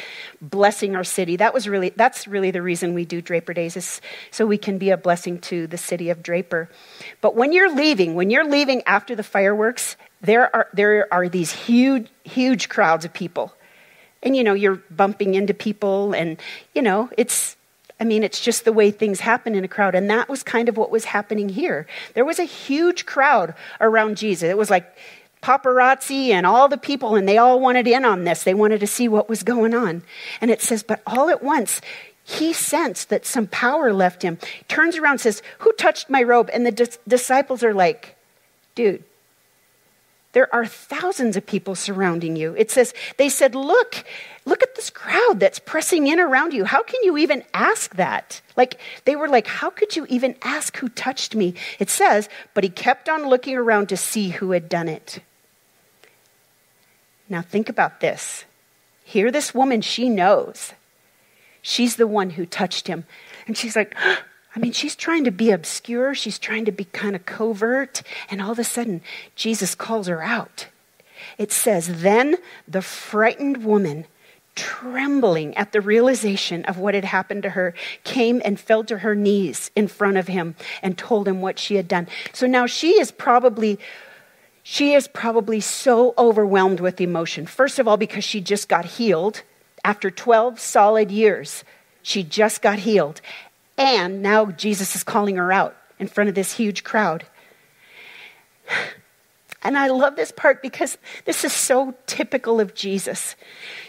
blessing 0.42 0.96
our 0.96 1.04
city. 1.04 1.38
That 1.38 1.54
was 1.54 1.68
really 1.68 1.90
that's 1.90 2.28
really 2.28 2.52
the 2.52 2.62
reason 2.62 2.94
we 2.94 3.06
do 3.06 3.22
Draper 3.22 3.54
Days 3.54 3.76
is 3.76 4.02
so 4.30 4.46
we 4.46 4.58
can 4.58 4.78
be 4.78 4.92
a 4.92 4.98
blessing 4.98 5.40
to 5.40 5.68
the 5.68 5.78
city 5.78 6.10
of 6.10 6.22
Draper. 6.22 6.70
But 7.20 7.36
when 7.36 7.52
you're 7.52 7.74
leaving, 7.74 8.16
when 8.16 8.30
you're 8.30 8.48
leaving 8.48 8.84
after 8.86 9.16
the 9.16 9.24
fireworks, 9.24 9.96
there 10.22 10.56
are 10.56 10.68
there 10.74 11.12
are 11.12 11.28
these 11.30 11.52
huge 11.52 12.08
huge 12.24 12.70
crowds 12.70 13.06
of 13.06 13.14
people. 13.14 13.54
And 14.24 14.36
you 14.36 14.44
know, 14.44 14.54
you're 14.54 14.82
bumping 14.92 15.34
into 15.34 15.54
people 15.54 16.14
and 16.14 16.40
you 16.74 16.82
know, 16.82 17.10
it's 17.18 17.58
I 18.02 18.04
mean, 18.04 18.24
it's 18.24 18.42
just 18.42 18.66
the 18.66 18.74
way 18.74 18.90
things 18.90 19.20
happen 19.20 19.54
in 19.54 19.64
a 19.64 19.68
crowd. 19.68 19.94
And 19.94 20.10
that 20.10 20.28
was 20.28 20.42
kind 20.42 20.68
of 20.68 20.76
what 20.76 20.90
was 20.90 21.06
happening 21.06 21.50
here. 21.50 21.86
There 22.16 22.26
was 22.26 22.40
a 22.40 22.46
huge 22.46 23.06
crowd 23.06 23.54
around 23.80 24.18
Jesus. 24.18 24.50
It 24.50 24.58
was 24.58 24.72
like 24.72 24.98
paparazzi 25.44 26.30
and 26.30 26.48
all 26.48 26.68
the 26.68 26.80
people, 26.80 27.16
and 27.16 27.30
they 27.30 27.38
all 27.38 27.60
wanted 27.60 27.88
in 27.88 28.04
on 28.04 28.24
this. 28.24 28.44
They 28.44 28.56
wanted 28.56 28.80
to 28.80 28.88
see 28.88 29.08
what 29.08 29.30
was 29.30 29.44
going 29.44 29.76
on. 29.76 30.02
And 30.42 30.50
it 30.50 30.64
says, 30.64 30.82
but 30.82 31.04
all 31.06 31.30
at 31.30 31.44
once, 31.44 31.80
he 32.24 32.54
sensed 32.54 33.10
that 33.10 33.24
some 33.24 33.46
power 33.46 33.94
left 33.94 34.24
him. 34.24 34.40
Turns 34.68 34.98
around 34.98 35.20
says, 35.20 35.44
Who 35.60 35.72
touched 35.74 36.10
my 36.10 36.24
robe? 36.24 36.50
And 36.52 36.66
the 36.66 36.72
dis- 36.72 36.98
disciples 37.08 37.64
are 37.64 37.74
like, 37.74 38.16
Dude, 38.74 39.04
there 40.34 40.54
are 40.54 40.66
thousands 40.66 41.36
of 41.36 41.46
people 41.46 41.76
surrounding 41.76 42.36
you. 42.36 42.56
It 42.56 42.72
says, 42.72 42.94
They 43.18 43.28
said, 43.28 43.54
Look, 43.54 44.04
look 44.46 44.64
at 44.64 44.76
this 44.76 44.90
crowd 44.90 45.40
that's 45.40 45.60
pressing 45.60 46.08
in 46.08 46.20
around 46.20 46.54
you. 46.54 46.64
How 46.64 46.84
can 46.84 47.04
you 47.04 47.18
even 47.18 47.44
ask 47.54 47.96
that? 47.96 48.42
Like, 48.56 48.80
they 49.06 49.16
were 49.16 49.28
like, 49.28 49.48
How 49.48 49.70
could 49.70 49.96
you 49.96 50.06
even 50.08 50.36
ask 50.42 50.78
who 50.78 50.88
touched 50.88 51.36
me? 51.36 51.56
It 51.80 51.90
says, 51.90 52.30
But 52.54 52.64
he 52.64 52.70
kept 52.70 53.10
on 53.10 53.28
looking 53.28 53.58
around 53.58 53.90
to 53.90 53.98
see 53.98 54.30
who 54.30 54.52
had 54.52 54.70
done 54.70 54.88
it. 54.88 55.20
Now, 57.28 57.42
think 57.42 57.68
about 57.68 58.00
this. 58.00 58.46
Here, 59.04 59.32
this 59.32 59.54
woman, 59.54 59.82
she 59.82 60.10
knows. 60.10 60.74
She's 61.62 61.98
the 61.98 62.08
one 62.08 62.32
who 62.32 62.46
touched 62.46 62.88
him. 62.88 63.06
And 63.48 63.58
she's 63.58 63.76
like, 63.76 63.96
I 64.56 64.60
mean, 64.60 64.74
she's 64.74 64.96
trying 64.96 65.24
to 65.24 65.32
be 65.32 65.52
obscure. 65.52 66.14
She's 66.14 66.38
trying 66.38 66.66
to 66.66 66.72
be 66.72 66.86
kind 66.86 67.16
of 67.16 67.26
covert. 67.26 68.04
And 68.30 68.42
all 68.42 68.52
of 68.52 68.60
a 68.60 68.64
sudden, 68.64 69.02
Jesus 69.36 69.76
calls 69.76 70.08
her 70.08 70.22
out. 70.22 70.68
It 71.38 71.52
says, 71.52 72.02
Then 72.02 72.38
the 72.68 72.82
frightened 72.82 73.64
woman, 73.64 74.06
trembling 74.56 75.56
at 75.56 75.72
the 75.72 75.80
realization 75.80 76.66
of 76.66 76.78
what 76.78 76.96
had 76.96 77.06
happened 77.06 77.44
to 77.44 77.52
her, 77.52 77.74
came 78.04 78.42
and 78.44 78.60
fell 78.60 78.84
to 78.86 79.00
her 79.00 79.16
knees 79.16 79.72
in 79.76 79.88
front 79.88 80.18
of 80.18 80.28
him 80.28 80.56
and 80.82 80.98
told 80.98 81.28
him 81.28 81.42
what 81.42 81.58
she 81.58 81.76
had 81.76 81.88
done. 81.88 82.08
So 82.34 82.46
now 82.46 82.66
she 82.66 83.00
is 83.00 83.12
probably 83.12 83.80
she 84.64 84.94
is 84.94 85.08
probably 85.08 85.60
so 85.60 86.14
overwhelmed 86.20 86.80
with 86.80 87.02
emotion. 87.02 87.48
First 87.48 87.80
of 87.80 87.88
all, 87.88 87.98
because 87.98 88.24
she 88.24 88.42
just 88.42 88.70
got 88.70 88.86
healed 88.86 89.42
after 89.84 90.12
12 90.12 90.60
solid 90.60 91.10
years. 91.10 91.64
She 92.04 92.24
just 92.24 92.62
got 92.62 92.80
healed. 92.80 93.22
And 93.82 94.22
now 94.22 94.46
Jesus 94.46 94.96
is 94.96 95.04
calling 95.04 95.38
her 95.38 95.52
out 95.52 95.76
in 95.98 96.06
front 96.06 96.28
of 96.30 96.36
this 96.36 96.54
huge 96.54 96.84
crowd. 96.84 97.26
And 99.64 99.76
I 99.76 99.88
love 99.88 100.16
this 100.16 100.32
part 100.32 100.62
because 100.62 101.00
this 101.26 101.44
is 101.44 101.52
so 101.52 101.96
typical 102.06 102.60
of 102.60 102.76
Jesus. 102.76 103.36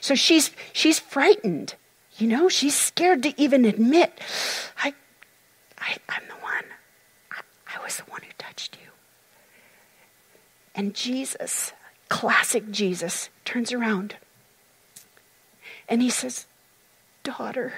So 0.00 0.14
she's 0.14 0.50
she's 0.72 0.98
frightened. 0.98 1.74
You 2.16 2.26
know, 2.26 2.48
she's 2.48 2.74
scared 2.74 3.22
to 3.24 3.38
even 3.40 3.66
admit, 3.66 4.18
I, 4.82 4.94
I 5.78 5.98
I'm 6.08 6.22
the 6.26 6.42
one. 6.42 6.64
I, 7.30 7.40
I 7.76 7.82
was 7.82 7.98
the 7.98 8.04
one 8.04 8.22
who 8.22 8.32
touched 8.38 8.78
you. 8.82 8.90
And 10.74 10.94
Jesus, 10.94 11.74
classic 12.08 12.70
Jesus, 12.70 13.28
turns 13.44 13.72
around 13.72 14.16
and 15.86 16.00
he 16.00 16.08
says, 16.08 16.46
Daughter. 17.24 17.74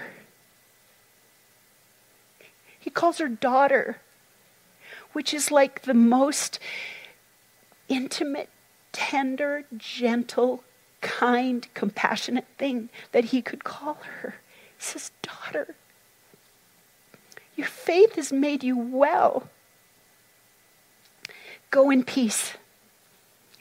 He 2.85 2.91
calls 2.91 3.17
her 3.17 3.29
daughter, 3.29 4.03
which 5.15 5.33
is 5.33 5.51
like 5.51 5.83
the 5.83 5.95
most 5.95 6.59
intimate, 7.89 8.51
tender, 8.93 9.65
gentle, 9.75 10.63
kind, 11.01 11.67
compassionate 11.73 12.45
thing 12.59 12.91
that 13.13 13.25
he 13.25 13.41
could 13.41 13.65
call 13.65 13.95
her. 14.21 14.35
He 14.77 14.83
says, 14.85 15.13
Daughter, 15.23 15.77
your 17.57 17.69
faith 17.69 18.17
has 18.17 18.31
made 18.31 18.63
you 18.63 18.77
well. 18.77 19.49
Go 21.71 21.89
in 21.89 22.05
peace. 22.05 22.53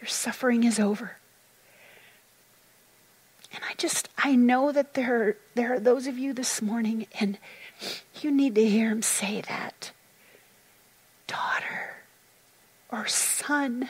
Your 0.01 0.09
suffering 0.09 0.65
is 0.65 0.81
over. 0.81 1.15
And 3.53 3.63
I 3.69 3.73
just, 3.75 4.09
I 4.17 4.35
know 4.35 4.73
that 4.73 4.95
there 4.95 5.15
are, 5.15 5.37
there 5.55 5.73
are 5.75 5.79
those 5.79 6.07
of 6.07 6.17
you 6.17 6.33
this 6.33 6.61
morning, 6.61 7.07
and 7.21 7.37
you 8.21 8.31
need 8.31 8.55
to 8.55 8.65
hear 8.65 8.89
him 8.89 9.01
say 9.01 9.41
that. 9.41 9.91
Daughter 11.27 11.95
or 12.91 13.07
son, 13.07 13.89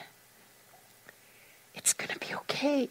it's 1.76 1.94
going 1.94 2.10
to 2.10 2.20
be 2.20 2.34
okay. 2.36 2.90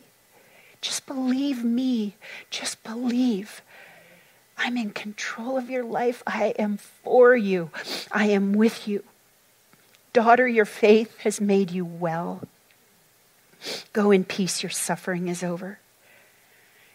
Just 0.81 1.07
believe 1.07 1.65
me. 1.65 2.17
Just 2.51 2.83
believe. 2.83 3.63
I'm 4.59 4.77
in 4.77 4.91
control 4.91 5.57
of 5.57 5.71
your 5.71 5.85
life. 5.85 6.23
I 6.27 6.55
am 6.59 6.77
for 6.77 7.35
you. 7.35 7.71
I 8.11 8.27
am 8.27 8.53
with 8.53 8.87
you. 8.87 9.03
Daughter, 10.13 10.47
your 10.47 10.67
faith 10.67 11.19
has 11.19 11.41
made 11.41 11.71
you 11.71 11.85
well. 11.85 12.43
Go 13.93 14.11
in 14.11 14.25
peace, 14.25 14.63
your 14.63 14.71
suffering 14.71 15.29
is 15.29 15.43
over. 15.43 15.79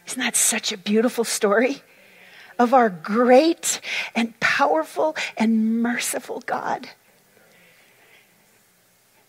Isn't 0.05 0.19
that 0.19 0.35
such 0.35 0.71
a 0.71 0.77
beautiful 0.77 1.23
story 1.23 1.81
of 2.59 2.73
our 2.73 2.89
great 2.89 3.81
and 4.15 4.39
powerful 4.39 5.15
and 5.37 5.81
merciful 5.81 6.41
God? 6.45 6.89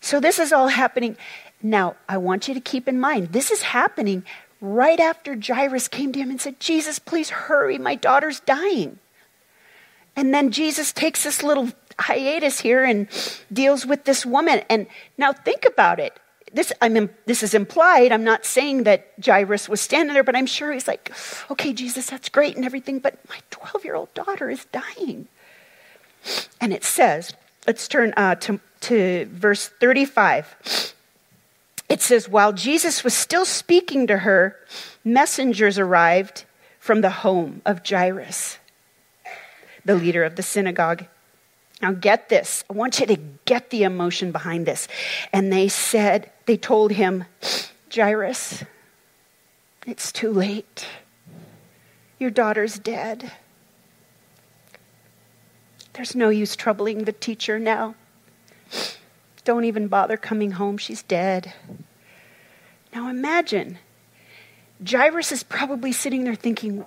So, 0.01 0.19
this 0.19 0.39
is 0.39 0.53
all 0.53 0.69
happening. 0.69 1.17
Now, 1.61 1.95
I 2.07 2.17
want 2.17 2.47
you 2.47 2.53
to 2.53 2.61
keep 2.61 2.87
in 2.87 2.99
mind, 2.99 3.33
this 3.33 3.51
is 3.51 3.61
happening 3.61 4.23
right 4.61 4.99
after 4.99 5.37
Jairus 5.39 5.87
came 5.87 6.11
to 6.13 6.19
him 6.19 6.29
and 6.29 6.39
said, 6.39 6.59
Jesus, 6.59 6.99
please 6.99 7.29
hurry, 7.29 7.77
my 7.77 7.95
daughter's 7.95 8.39
dying. 8.41 8.99
And 10.15 10.33
then 10.33 10.51
Jesus 10.51 10.91
takes 10.91 11.23
this 11.23 11.43
little 11.43 11.69
hiatus 11.97 12.59
here 12.59 12.83
and 12.83 13.07
deals 13.51 13.85
with 13.85 14.05
this 14.05 14.25
woman. 14.25 14.61
And 14.69 14.87
now 15.17 15.33
think 15.33 15.65
about 15.65 15.99
it 15.99 16.17
this, 16.53 16.71
I 16.81 16.89
mean, 16.89 17.09
this 17.25 17.43
is 17.43 17.53
implied. 17.53 18.11
I'm 18.11 18.23
not 18.23 18.45
saying 18.45 18.83
that 18.83 19.13
Jairus 19.23 19.69
was 19.69 19.81
standing 19.81 20.13
there, 20.13 20.23
but 20.23 20.35
I'm 20.35 20.45
sure 20.45 20.71
he's 20.71 20.87
like, 20.87 21.11
okay, 21.49 21.73
Jesus, 21.73 22.09
that's 22.09 22.29
great 22.29 22.55
and 22.55 22.65
everything, 22.65 22.99
but 22.99 23.17
my 23.29 23.37
12 23.49 23.85
year 23.85 23.95
old 23.95 24.13
daughter 24.13 24.49
is 24.49 24.65
dying. 24.65 25.27
And 26.59 26.73
it 26.73 26.83
says, 26.83 27.33
let's 27.65 27.87
turn 27.87 28.13
uh, 28.17 28.35
to, 28.35 28.59
to 28.81 29.25
verse 29.31 29.67
35. 29.67 30.55
It 30.65 30.93
it 31.89 32.03
says, 32.03 32.29
while 32.29 32.53
Jesus 32.53 33.03
was 33.03 33.15
still 33.15 33.45
speaking 33.45 34.05
to 34.07 34.19
her, 34.19 34.55
messengers 35.03 35.79
arrived 35.79 36.45
from 36.79 37.01
the 37.01 37.09
home 37.09 37.63
of 37.65 37.81
Jairus, 37.87 38.59
the 39.83 39.95
leader 39.95 40.23
of 40.23 40.35
the 40.35 40.43
synagogue. 40.43 41.05
Now, 41.81 41.91
get 41.93 42.29
this. 42.29 42.63
I 42.69 42.73
want 42.73 42.99
you 42.99 43.05
to 43.05 43.17
get 43.45 43.69
the 43.69 43.83
emotion 43.83 44.31
behind 44.31 44.65
this. 44.65 44.87
And 45.31 45.51
they 45.51 45.69
said, 45.69 46.31
they 46.45 46.57
told 46.57 46.91
him, 46.91 47.25
Jairus, 47.93 48.63
it's 49.87 50.11
too 50.11 50.31
late. 50.31 50.85
Your 52.19 52.29
daughter's 52.29 52.77
dead. 52.77 53.31
There's 55.93 56.15
no 56.15 56.29
use 56.29 56.55
troubling 56.55 57.05
the 57.05 57.13
teacher 57.13 57.59
now. 57.59 57.95
Don't 59.45 59.65
even 59.65 59.87
bother 59.87 60.17
coming 60.17 60.51
home. 60.51 60.77
She's 60.77 61.01
dead. 61.01 61.53
Now 62.93 63.09
imagine, 63.09 63.77
Jairus 64.87 65.31
is 65.31 65.43
probably 65.43 65.91
sitting 65.91 66.23
there 66.23 66.35
thinking, 66.35 66.85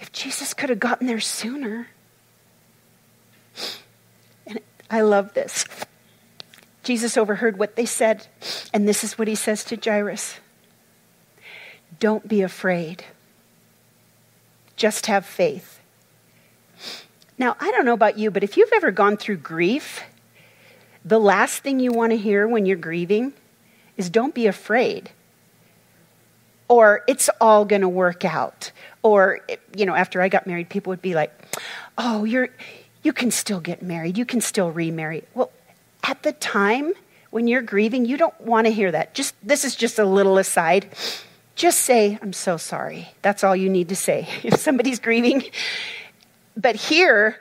if 0.00 0.12
Jesus 0.12 0.54
could 0.54 0.70
have 0.70 0.80
gotten 0.80 1.06
there 1.06 1.20
sooner. 1.20 1.88
I 4.90 5.02
love 5.02 5.34
this. 5.34 5.64
Jesus 6.82 7.16
overheard 7.16 7.58
what 7.58 7.76
they 7.76 7.84
said, 7.84 8.26
and 8.72 8.88
this 8.88 9.04
is 9.04 9.18
what 9.18 9.28
he 9.28 9.34
says 9.34 9.64
to 9.64 9.76
Jairus 9.76 10.36
Don't 12.00 12.26
be 12.26 12.42
afraid, 12.42 13.04
just 14.76 15.06
have 15.06 15.26
faith. 15.26 15.80
Now, 17.36 17.56
I 17.60 17.70
don't 17.70 17.84
know 17.84 17.92
about 17.92 18.18
you, 18.18 18.30
but 18.30 18.42
if 18.42 18.56
you've 18.56 18.72
ever 18.72 18.90
gone 18.90 19.16
through 19.16 19.36
grief, 19.36 20.02
the 21.04 21.20
last 21.20 21.62
thing 21.62 21.78
you 21.78 21.92
want 21.92 22.10
to 22.12 22.16
hear 22.16 22.48
when 22.48 22.66
you're 22.66 22.76
grieving 22.76 23.32
is 23.96 24.10
don't 24.10 24.34
be 24.34 24.46
afraid. 24.46 25.10
Or 26.68 27.02
it's 27.06 27.30
all 27.40 27.64
going 27.64 27.82
to 27.82 27.88
work 27.88 28.24
out. 28.24 28.72
Or, 29.02 29.40
you 29.76 29.86
know, 29.86 29.94
after 29.94 30.20
I 30.20 30.28
got 30.28 30.46
married, 30.46 30.68
people 30.68 30.90
would 30.90 31.00
be 31.00 31.14
like, 31.14 31.32
oh, 31.96 32.24
you're, 32.24 32.48
you 33.08 33.14
can 33.14 33.30
still 33.30 33.58
get 33.58 33.80
married. 33.80 34.18
You 34.18 34.26
can 34.26 34.42
still 34.42 34.70
remarry. 34.70 35.24
Well, 35.32 35.50
at 36.02 36.22
the 36.24 36.32
time 36.32 36.92
when 37.30 37.48
you're 37.48 37.62
grieving, 37.62 38.04
you 38.04 38.18
don't 38.18 38.38
want 38.38 38.66
to 38.66 38.70
hear 38.70 38.92
that. 38.92 39.14
Just, 39.14 39.34
this 39.42 39.64
is 39.64 39.74
just 39.74 39.98
a 39.98 40.04
little 40.04 40.36
aside. 40.36 40.90
Just 41.54 41.78
say, 41.78 42.18
I'm 42.20 42.34
so 42.34 42.58
sorry. 42.58 43.08
That's 43.22 43.42
all 43.42 43.56
you 43.56 43.70
need 43.70 43.88
to 43.88 43.96
say. 43.96 44.28
If 44.44 44.60
somebody's 44.60 44.98
grieving. 44.98 45.42
But 46.54 46.76
here, 46.76 47.40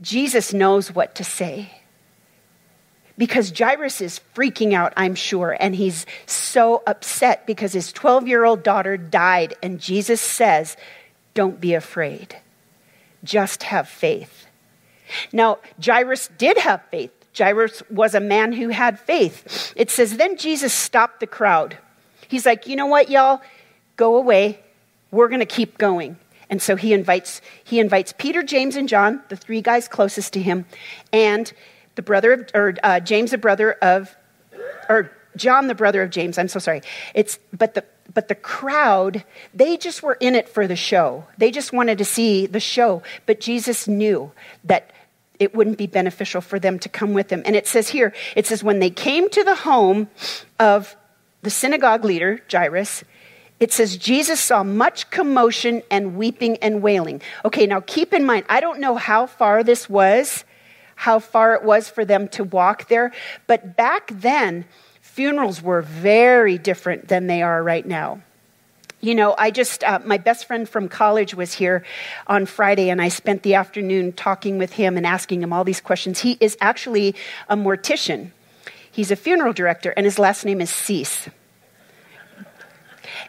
Jesus 0.00 0.54
knows 0.54 0.90
what 0.90 1.14
to 1.16 1.24
say 1.24 1.70
because 3.18 3.52
Jairus 3.54 4.00
is 4.00 4.22
freaking 4.34 4.72
out, 4.72 4.94
I'm 4.96 5.16
sure, 5.16 5.54
and 5.60 5.74
he's 5.74 6.06
so 6.24 6.82
upset 6.86 7.46
because 7.46 7.74
his 7.74 7.92
12 7.92 8.26
year 8.26 8.46
old 8.46 8.62
daughter 8.62 8.96
died. 8.96 9.52
And 9.62 9.80
Jesus 9.80 10.22
says, 10.22 10.78
Don't 11.34 11.60
be 11.60 11.74
afraid, 11.74 12.38
just 13.22 13.64
have 13.64 13.86
faith. 13.86 14.47
Now, 15.32 15.58
Jairus 15.84 16.28
did 16.38 16.58
have 16.58 16.82
faith. 16.90 17.10
Jairus 17.36 17.82
was 17.90 18.14
a 18.14 18.20
man 18.20 18.52
who 18.52 18.68
had 18.68 18.98
faith. 18.98 19.72
It 19.76 19.90
says, 19.90 20.16
Then 20.16 20.36
Jesus 20.36 20.72
stopped 20.72 21.20
the 21.20 21.26
crowd. 21.26 21.78
He's 22.26 22.46
like, 22.46 22.66
You 22.66 22.76
know 22.76 22.86
what, 22.86 23.10
y'all? 23.10 23.40
Go 23.96 24.16
away. 24.16 24.60
We're 25.10 25.28
going 25.28 25.40
to 25.40 25.46
keep 25.46 25.78
going. 25.78 26.18
And 26.50 26.62
so 26.62 26.76
he 26.76 26.92
invites, 26.92 27.40
he 27.62 27.78
invites 27.78 28.14
Peter, 28.16 28.42
James, 28.42 28.76
and 28.76 28.88
John, 28.88 29.22
the 29.28 29.36
three 29.36 29.60
guys 29.60 29.86
closest 29.86 30.32
to 30.32 30.40
him, 30.40 30.64
and 31.12 31.52
the 31.94 32.02
brother 32.02 32.32
of, 32.32 32.50
or 32.54 32.74
uh, 32.82 33.00
James, 33.00 33.32
the 33.32 33.38
brother 33.38 33.72
of, 33.72 34.16
or 34.88 35.12
John, 35.36 35.66
the 35.66 35.74
brother 35.74 36.02
of 36.02 36.10
James. 36.10 36.38
I'm 36.38 36.48
so 36.48 36.58
sorry. 36.58 36.80
It's, 37.14 37.38
but 37.52 37.74
the, 37.74 37.84
but 38.12 38.28
the 38.28 38.34
crowd, 38.34 39.24
they 39.52 39.76
just 39.76 40.02
were 40.02 40.14
in 40.14 40.34
it 40.34 40.48
for 40.48 40.66
the 40.66 40.76
show. 40.76 41.26
They 41.36 41.50
just 41.50 41.72
wanted 41.72 41.98
to 41.98 42.04
see 42.04 42.46
the 42.46 42.60
show. 42.60 43.02
But 43.26 43.40
Jesus 43.40 43.86
knew 43.86 44.32
that 44.64 44.90
it 45.38 45.54
wouldn't 45.54 45.78
be 45.78 45.86
beneficial 45.86 46.40
for 46.40 46.58
them 46.58 46.78
to 46.80 46.88
come 46.88 47.14
with 47.14 47.28
them. 47.28 47.42
And 47.44 47.54
it 47.54 47.66
says 47.66 47.88
here, 47.88 48.12
it 48.36 48.46
says, 48.46 48.64
when 48.64 48.78
they 48.78 48.90
came 48.90 49.28
to 49.30 49.44
the 49.44 49.54
home 49.54 50.08
of 50.58 50.96
the 51.42 51.50
synagogue 51.50 52.04
leader, 52.04 52.42
Jairus, 52.50 53.04
it 53.60 53.72
says 53.72 53.96
Jesus 53.96 54.40
saw 54.40 54.62
much 54.62 55.10
commotion 55.10 55.82
and 55.90 56.16
weeping 56.16 56.56
and 56.58 56.82
wailing. 56.82 57.20
Okay, 57.44 57.66
now 57.66 57.80
keep 57.80 58.12
in 58.12 58.24
mind, 58.24 58.44
I 58.48 58.60
don't 58.60 58.80
know 58.80 58.96
how 58.96 59.26
far 59.26 59.62
this 59.62 59.88
was 59.88 60.44
how 60.98 61.20
far 61.20 61.54
it 61.54 61.62
was 61.62 61.88
for 61.88 62.04
them 62.04 62.26
to 62.26 62.42
walk 62.42 62.88
there. 62.88 63.12
But 63.46 63.76
back 63.76 64.10
then, 64.12 64.64
funerals 65.00 65.62
were 65.62 65.80
very 65.80 66.58
different 66.58 67.06
than 67.06 67.28
they 67.28 67.40
are 67.40 67.62
right 67.62 67.86
now. 67.86 68.20
You 69.00 69.14
know, 69.14 69.34
I 69.38 69.52
just, 69.52 69.84
uh, 69.84 70.00
my 70.04 70.18
best 70.18 70.46
friend 70.46 70.68
from 70.68 70.88
college 70.88 71.32
was 71.34 71.54
here 71.54 71.84
on 72.26 72.46
Friday, 72.46 72.90
and 72.90 73.00
I 73.00 73.08
spent 73.08 73.42
the 73.44 73.54
afternoon 73.54 74.12
talking 74.12 74.58
with 74.58 74.72
him 74.72 74.96
and 74.96 75.06
asking 75.06 75.42
him 75.42 75.52
all 75.52 75.62
these 75.62 75.80
questions. 75.80 76.20
He 76.20 76.36
is 76.40 76.56
actually 76.60 77.14
a 77.48 77.56
mortician, 77.56 78.32
he's 78.90 79.12
a 79.12 79.16
funeral 79.16 79.52
director, 79.52 79.90
and 79.90 80.04
his 80.04 80.18
last 80.18 80.44
name 80.44 80.60
is 80.60 80.70
Cease. 80.70 81.28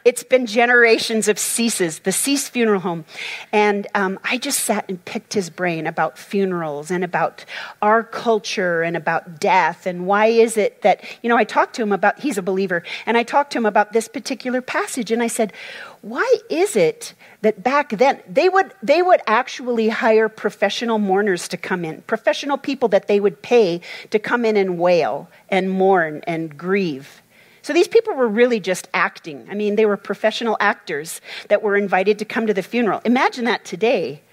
It's 0.05 0.23
been 0.23 0.45
generations 0.45 1.27
of 1.27 1.37
Ceases, 1.39 1.99
the 1.99 2.11
Cease 2.11 2.49
Funeral 2.49 2.79
Home. 2.81 3.05
And 3.51 3.87
um, 3.95 4.19
I 4.23 4.37
just 4.37 4.59
sat 4.59 4.85
and 4.89 5.03
picked 5.05 5.33
his 5.33 5.49
brain 5.49 5.87
about 5.87 6.17
funerals 6.17 6.91
and 6.91 7.03
about 7.03 7.45
our 7.81 8.03
culture 8.03 8.81
and 8.81 8.95
about 8.97 9.39
death 9.39 9.85
and 9.85 10.05
why 10.05 10.27
is 10.27 10.57
it 10.57 10.81
that, 10.81 11.03
you 11.21 11.29
know, 11.29 11.37
I 11.37 11.43
talked 11.43 11.75
to 11.75 11.81
him 11.81 11.91
about, 11.91 12.19
he's 12.19 12.37
a 12.37 12.41
believer, 12.41 12.83
and 13.05 13.17
I 13.17 13.23
talked 13.23 13.51
to 13.53 13.57
him 13.57 13.65
about 13.65 13.93
this 13.93 14.07
particular 14.07 14.61
passage 14.61 15.11
and 15.11 15.21
I 15.21 15.27
said, 15.27 15.53
why 16.01 16.35
is 16.49 16.75
it 16.75 17.13
that 17.41 17.61
back 17.61 17.89
then 17.89 18.21
they 18.27 18.47
would 18.47 18.73
they 18.81 19.01
would 19.01 19.21
actually 19.27 19.89
hire 19.89 20.29
professional 20.29 20.97
mourners 20.97 21.47
to 21.49 21.57
come 21.57 21.83
in 21.83 22.01
professional 22.03 22.57
people 22.57 22.87
that 22.89 23.07
they 23.07 23.19
would 23.19 23.41
pay 23.41 23.81
to 24.09 24.19
come 24.19 24.45
in 24.45 24.55
and 24.55 24.79
wail 24.79 25.29
and 25.49 25.69
mourn 25.69 26.21
and 26.25 26.57
grieve 26.57 27.21
so 27.69 27.73
these 27.73 27.87
people 27.87 28.15
were 28.15 28.27
really 28.27 28.59
just 28.59 28.87
acting. 28.95 29.45
I 29.47 29.53
mean, 29.53 29.75
they 29.75 29.85
were 29.85 29.95
professional 29.95 30.57
actors 30.59 31.21
that 31.49 31.61
were 31.61 31.75
invited 31.75 32.17
to 32.17 32.25
come 32.25 32.47
to 32.47 32.53
the 32.55 32.63
funeral. 32.63 32.99
Imagine 33.05 33.45
that 33.45 33.63
today. 33.63 34.23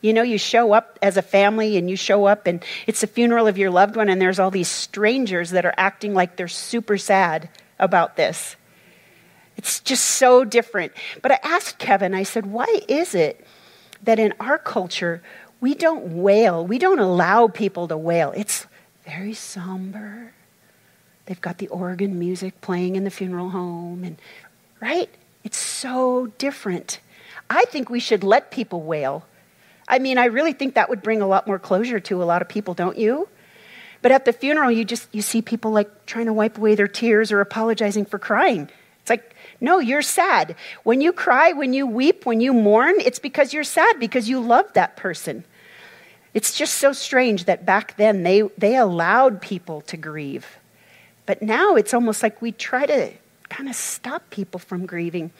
You 0.00 0.12
know, 0.12 0.22
you 0.22 0.38
show 0.38 0.72
up 0.72 0.98
as 1.00 1.16
a 1.16 1.22
family 1.22 1.76
and 1.76 1.88
you 1.88 1.94
show 1.94 2.24
up 2.24 2.48
and 2.48 2.64
it's 2.88 3.02
the 3.02 3.06
funeral 3.06 3.46
of 3.46 3.58
your 3.58 3.70
loved 3.70 3.94
one, 3.94 4.08
and 4.08 4.20
there's 4.20 4.40
all 4.40 4.50
these 4.50 4.66
strangers 4.66 5.50
that 5.50 5.64
are 5.64 5.74
acting 5.76 6.14
like 6.14 6.34
they're 6.34 6.48
super 6.48 6.98
sad 6.98 7.48
about 7.78 8.16
this. 8.16 8.56
It's 9.56 9.78
just 9.78 10.04
so 10.04 10.44
different. 10.44 10.90
But 11.22 11.30
I 11.30 11.38
asked 11.44 11.78
Kevin, 11.78 12.12
I 12.12 12.24
said, 12.24 12.44
why 12.44 12.80
is 12.88 13.14
it 13.14 13.46
that 14.02 14.18
in 14.18 14.34
our 14.40 14.58
culture 14.58 15.22
we 15.60 15.74
don't 15.74 16.20
wail? 16.22 16.66
We 16.66 16.80
don't 16.80 16.98
allow 16.98 17.46
people 17.46 17.86
to 17.86 17.96
wail. 17.96 18.32
It's 18.34 18.66
very 19.06 19.34
somber. 19.34 20.33
They've 21.26 21.40
got 21.40 21.58
the 21.58 21.68
organ 21.68 22.18
music 22.18 22.60
playing 22.60 22.96
in 22.96 23.04
the 23.04 23.10
funeral 23.10 23.50
home, 23.50 24.04
and 24.04 24.16
right? 24.80 25.08
It's 25.42 25.56
so 25.56 26.26
different. 26.38 27.00
I 27.48 27.64
think 27.66 27.88
we 27.90 28.00
should 28.00 28.24
let 28.24 28.50
people 28.50 28.82
wail. 28.82 29.26
I 29.86 29.98
mean, 29.98 30.18
I 30.18 30.26
really 30.26 30.52
think 30.52 30.74
that 30.74 30.88
would 30.88 31.02
bring 31.02 31.20
a 31.20 31.26
lot 31.26 31.46
more 31.46 31.58
closure 31.58 32.00
to 32.00 32.22
a 32.22 32.24
lot 32.24 32.42
of 32.42 32.48
people, 32.48 32.74
don't 32.74 32.98
you? 32.98 33.28
But 34.02 34.12
at 34.12 34.24
the 34.24 34.32
funeral, 34.32 34.70
you 34.70 34.84
just 34.84 35.08
you 35.12 35.22
see 35.22 35.40
people 35.40 35.70
like 35.70 36.06
trying 36.06 36.26
to 36.26 36.32
wipe 36.32 36.58
away 36.58 36.74
their 36.74 36.88
tears 36.88 37.32
or 37.32 37.40
apologizing 37.40 38.04
for 38.04 38.18
crying. 38.18 38.68
It's 39.00 39.10
like, 39.10 39.34
no, 39.60 39.78
you're 39.78 40.02
sad. 40.02 40.56
When 40.82 41.00
you 41.00 41.12
cry, 41.12 41.52
when 41.52 41.74
you 41.74 41.86
weep, 41.86 42.24
when 42.24 42.40
you 42.40 42.54
mourn, 42.54 42.94
it's 42.98 43.18
because 43.18 43.52
you're 43.52 43.64
sad 43.64 44.00
because 44.00 44.28
you 44.28 44.40
love 44.40 44.72
that 44.72 44.96
person. 44.96 45.44
It's 46.32 46.56
just 46.56 46.76
so 46.76 46.92
strange 46.92 47.44
that 47.44 47.64
back 47.64 47.96
then 47.96 48.22
they, 48.22 48.42
they 48.56 48.76
allowed 48.76 49.40
people 49.42 49.82
to 49.82 49.96
grieve. 49.96 50.58
But 51.26 51.42
now 51.42 51.76
it's 51.76 51.94
almost 51.94 52.22
like 52.22 52.40
we 52.42 52.52
try 52.52 52.86
to 52.86 53.12
kind 53.48 53.68
of 53.68 53.74
stop 53.74 54.30
people 54.30 54.60
from 54.60 54.86
grieving. 54.86 55.30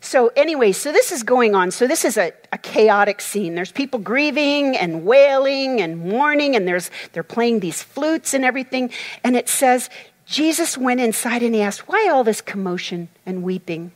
So, 0.00 0.30
anyway, 0.36 0.72
so 0.72 0.92
this 0.92 1.10
is 1.10 1.22
going 1.22 1.54
on. 1.54 1.70
So, 1.70 1.86
this 1.86 2.04
is 2.04 2.16
a, 2.16 2.32
a, 2.52 2.58
chaotic 2.58 3.20
scene. 3.20 3.56
There's 3.56 3.72
people 3.72 3.98
grieving 3.98 4.76
and 4.76 5.04
wailing 5.04 5.80
and 5.80 5.98
mourning, 5.98 6.54
and 6.54 6.68
there's, 6.68 6.90
they're 7.12 7.24
playing 7.24 7.60
these 7.60 7.82
flutes 7.82 8.32
and 8.32 8.44
everything. 8.44 8.90
And 9.24 9.34
it 9.34 9.48
says, 9.48 9.90
Jesus 10.24 10.78
went 10.78 11.00
inside 11.00 11.42
and 11.42 11.54
he 11.54 11.62
asked, 11.62 11.88
Why 11.88 12.08
all 12.10 12.22
this 12.22 12.40
commotion 12.40 13.08
and 13.26 13.42
weeping? 13.42 13.90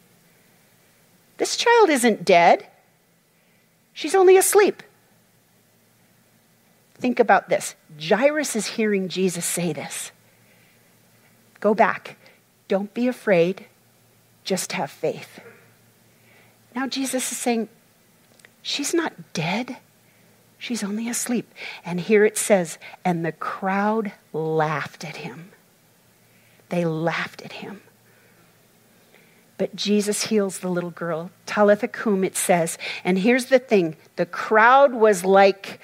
This 1.36 1.56
child 1.56 1.90
isn't 1.90 2.24
dead, 2.24 2.66
she's 3.92 4.14
only 4.14 4.36
asleep. 4.36 4.82
Think 6.94 7.20
about 7.20 7.48
this. 7.48 7.74
Jairus 8.00 8.54
is 8.56 8.66
hearing 8.66 9.08
Jesus 9.08 9.44
say 9.44 9.72
this. 9.72 10.12
Go 11.62 11.74
back. 11.74 12.16
Don't 12.66 12.92
be 12.92 13.06
afraid. 13.06 13.66
Just 14.42 14.72
have 14.72 14.90
faith. 14.90 15.38
Now, 16.74 16.88
Jesus 16.88 17.30
is 17.30 17.38
saying, 17.38 17.68
She's 18.62 18.92
not 18.92 19.32
dead. 19.32 19.76
She's 20.58 20.82
only 20.82 21.08
asleep. 21.08 21.52
And 21.84 22.00
here 22.00 22.24
it 22.24 22.36
says, 22.38 22.78
and 23.04 23.24
the 23.24 23.32
crowd 23.32 24.12
laughed 24.32 25.04
at 25.04 25.16
him. 25.16 25.50
They 26.68 26.84
laughed 26.84 27.42
at 27.42 27.52
him. 27.52 27.80
But 29.58 29.74
Jesus 29.74 30.24
heals 30.24 30.60
the 30.60 30.68
little 30.68 30.90
girl. 30.90 31.30
Talitha 31.46 31.88
cum, 31.88 32.22
it 32.22 32.36
says. 32.36 32.78
And 33.04 33.18
here's 33.18 33.46
the 33.46 33.58
thing 33.58 33.96
the 34.16 34.26
crowd 34.26 34.94
was 34.94 35.24
like, 35.24 35.80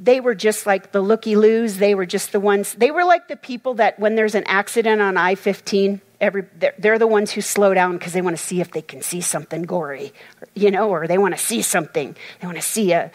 they 0.00 0.18
were 0.18 0.34
just 0.34 0.64
like 0.64 0.92
the 0.92 1.02
looky 1.02 1.36
loos. 1.36 1.76
They 1.76 1.94
were 1.94 2.06
just 2.06 2.32
the 2.32 2.40
ones, 2.40 2.74
they 2.74 2.90
were 2.90 3.04
like 3.04 3.28
the 3.28 3.36
people 3.36 3.74
that 3.74 4.00
when 4.00 4.16
there's 4.16 4.34
an 4.34 4.44
accident 4.44 5.02
on 5.02 5.18
I 5.18 5.34
15, 5.34 6.00
every, 6.20 6.46
they're, 6.78 6.98
the 6.98 7.06
ones 7.06 7.30
who 7.32 7.42
slow 7.42 7.74
down 7.74 7.98
because 7.98 8.14
they 8.14 8.22
want 8.22 8.36
to 8.36 8.42
see 8.42 8.62
if 8.62 8.72
they 8.72 8.80
can 8.80 9.02
see 9.02 9.20
something 9.20 9.62
gory, 9.62 10.12
you 10.54 10.70
know, 10.70 10.88
or 10.88 11.06
they 11.06 11.18
want 11.18 11.36
to 11.36 11.40
see 11.40 11.60
something. 11.60 12.16
They 12.40 12.46
want 12.46 12.56
to 12.56 12.62
see 12.62 12.92
a, 12.92 13.10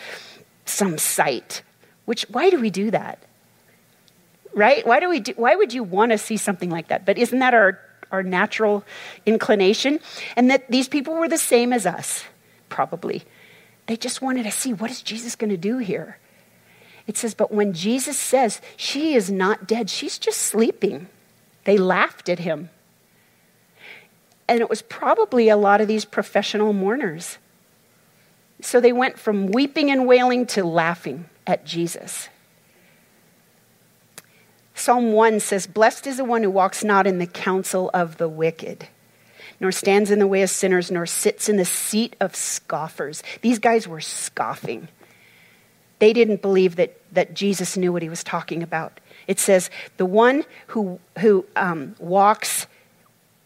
some 0.66 1.00
sight. 1.00 1.64
Which, 2.06 2.24
why 2.30 2.52
do 2.52 2.60
we 2.60 2.70
do 2.70 2.92
that? 2.92 3.20
Right? 4.54 4.86
Why, 4.86 5.00
do 5.00 5.10
we 5.10 5.20
do, 5.20 5.34
why 5.36 5.56
would 5.56 5.74
you 5.74 5.84
want 5.84 6.12
to 6.12 6.20
see 6.20 6.38
something 6.38 6.70
like 6.70 6.90
that? 6.90 7.04
But 7.04 7.18
isn't 7.18 7.40
that 7.40 7.56
our, 7.56 7.80
our 8.12 8.22
natural 8.22 8.84
inclination? 9.26 10.00
And 10.36 10.52
that 10.52 10.70
these 10.70 10.88
people 10.88 11.16
were 11.16 11.28
the 11.28 11.38
same 11.40 11.74
as 11.74 11.88
us, 11.88 12.24
probably. 12.70 13.24
They 13.88 13.98
just 13.98 14.22
wanted 14.22 14.44
to 14.44 14.52
see 14.52 14.72
what 14.72 14.92
is 14.92 15.02
Jesus 15.02 15.36
going 15.36 15.50
to 15.50 15.58
do 15.58 15.80
here? 15.80 16.20
It 17.08 17.18
says, 17.18 17.34
but 17.34 17.52
when 17.52 17.74
Jesus 17.74 18.18
says, 18.18 18.62
she 18.78 19.14
is 19.14 19.30
not 19.30 19.68
dead, 19.68 19.90
she's 19.90 20.18
just 20.18 20.42
sleeping, 20.42 21.08
they 21.64 21.78
laughed 21.78 22.30
at 22.30 22.40
him. 22.40 22.70
And 24.48 24.60
it 24.60 24.70
was 24.70 24.82
probably 24.82 25.50
a 25.50 25.58
lot 25.58 25.82
of 25.82 25.88
these 25.88 26.06
professional 26.06 26.74
mourners. 26.74 27.38
So 28.62 28.80
they 28.80 28.94
went 28.94 29.20
from 29.20 29.48
weeping 29.48 29.92
and 29.92 30.08
wailing 30.08 30.46
to 30.48 30.64
laughing 30.64 31.26
at 31.46 31.66
Jesus. 31.66 32.30
Psalm 34.74 35.14
1 35.14 35.40
says, 35.40 35.68
Blessed 35.68 36.06
is 36.06 36.18
the 36.18 36.26
one 36.26 36.44
who 36.44 36.50
walks 36.50 36.84
not 36.84 37.08
in 37.08 37.18
the 37.18 37.26
counsel 37.26 37.90
of 37.94 38.18
the 38.18 38.30
wicked, 38.30 38.88
nor 39.60 39.72
stands 39.72 40.12
in 40.12 40.20
the 40.20 40.28
way 40.28 40.42
of 40.42 40.50
sinners, 40.50 40.92
nor 40.92 41.06
sits 41.06 41.48
in 41.48 41.58
the 41.58 41.66
seat 41.66 42.16
of 42.20 42.36
scoffers. 42.36 43.24
These 43.42 43.60
guys 43.60 43.88
were 43.88 44.02
scoffing. 44.02 44.90
They 46.00 46.14
didn't 46.14 46.42
believe 46.42 46.76
that, 46.76 46.98
that 47.14 47.34
Jesus 47.34 47.78
knew 47.78 47.94
what 47.94 48.02
he 48.02 48.10
was 48.10 48.24
talking 48.24 48.62
about. 48.62 49.00
It 49.28 49.40
says, 49.40 49.70
The 49.98 50.06
one 50.06 50.44
who, 50.68 51.00
who 51.20 51.46
um, 51.56 51.96
walks 52.00 52.68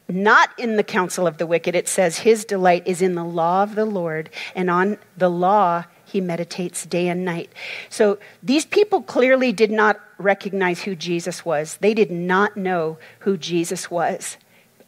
not 0.08 0.50
in 0.58 0.76
the 0.76 0.84
counsel 0.84 1.28
of 1.28 1.38
the 1.38 1.46
wicked, 1.46 1.76
it 1.76 1.88
says, 1.88 2.20
His 2.20 2.44
delight 2.44 2.84
is 2.88 3.02
in 3.02 3.16
the 3.16 3.24
law 3.24 3.64
of 3.64 3.76
the 3.76 3.86
Lord, 3.86 4.30
and 4.56 4.70
on 4.70 4.98
the 5.16 5.30
law 5.30 5.86
he 6.06 6.20
meditates 6.20 6.86
day 6.86 7.08
and 7.08 7.24
night. 7.24 7.52
So 7.90 8.18
these 8.42 8.66
people 8.66 9.04
clearly 9.04 9.52
did 9.52 9.72
not 9.72 10.00
recognize 10.18 10.82
who 10.82 10.96
Jesus 10.96 11.46
was. 11.46 11.78
They 11.78 11.94
did 11.94 12.10
not 12.10 12.58
know 12.58 12.98
who 13.20 13.38
Jesus 13.38 13.92
was. 13.92 14.38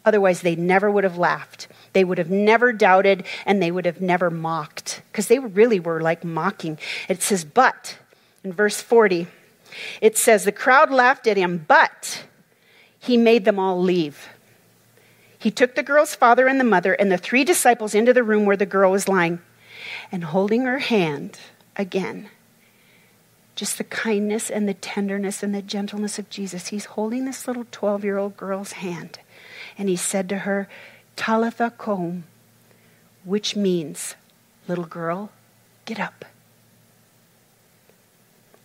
Otherwise, 0.03 0.41
they 0.41 0.55
never 0.55 0.89
would 0.89 1.03
have 1.03 1.17
laughed. 1.17 1.67
They 1.93 2.03
would 2.03 2.17
have 2.17 2.29
never 2.29 2.71
doubted 2.71 3.25
and 3.45 3.61
they 3.61 3.71
would 3.71 3.85
have 3.85 4.01
never 4.01 4.29
mocked 4.29 5.01
because 5.11 5.27
they 5.27 5.39
really 5.39 5.79
were 5.79 6.01
like 6.01 6.23
mocking. 6.23 6.77
It 7.09 7.21
says, 7.21 7.43
but 7.43 7.97
in 8.43 8.53
verse 8.53 8.81
40, 8.81 9.27
it 10.01 10.17
says, 10.17 10.43
the 10.43 10.51
crowd 10.51 10.91
laughed 10.91 11.27
at 11.27 11.37
him, 11.37 11.65
but 11.67 12.25
he 12.99 13.17
made 13.17 13.45
them 13.45 13.59
all 13.59 13.81
leave. 13.81 14.29
He 15.37 15.49
took 15.49 15.75
the 15.75 15.83
girl's 15.83 16.13
father 16.13 16.47
and 16.47 16.59
the 16.59 16.65
mother 16.65 16.93
and 16.93 17.11
the 17.11 17.17
three 17.17 17.43
disciples 17.43 17.95
into 17.95 18.13
the 18.13 18.23
room 18.23 18.45
where 18.45 18.57
the 18.57 18.65
girl 18.65 18.91
was 18.91 19.07
lying. 19.07 19.39
And 20.11 20.25
holding 20.25 20.65
her 20.65 20.79
hand 20.79 21.39
again, 21.75 22.29
just 23.55 23.77
the 23.77 23.83
kindness 23.83 24.49
and 24.49 24.67
the 24.67 24.73
tenderness 24.75 25.41
and 25.41 25.53
the 25.53 25.61
gentleness 25.61 26.19
of 26.19 26.29
Jesus, 26.29 26.67
he's 26.67 26.85
holding 26.85 27.25
this 27.25 27.47
little 27.47 27.65
12 27.71 28.03
year 28.03 28.17
old 28.17 28.37
girl's 28.37 28.73
hand. 28.73 29.19
And 29.77 29.89
he 29.89 29.95
said 29.95 30.29
to 30.29 30.39
her, 30.39 30.69
Talitha 31.15 31.71
koum, 31.77 32.25
which 33.23 33.55
means, 33.55 34.15
little 34.67 34.85
girl, 34.85 35.31
get 35.85 35.99
up. 35.99 36.25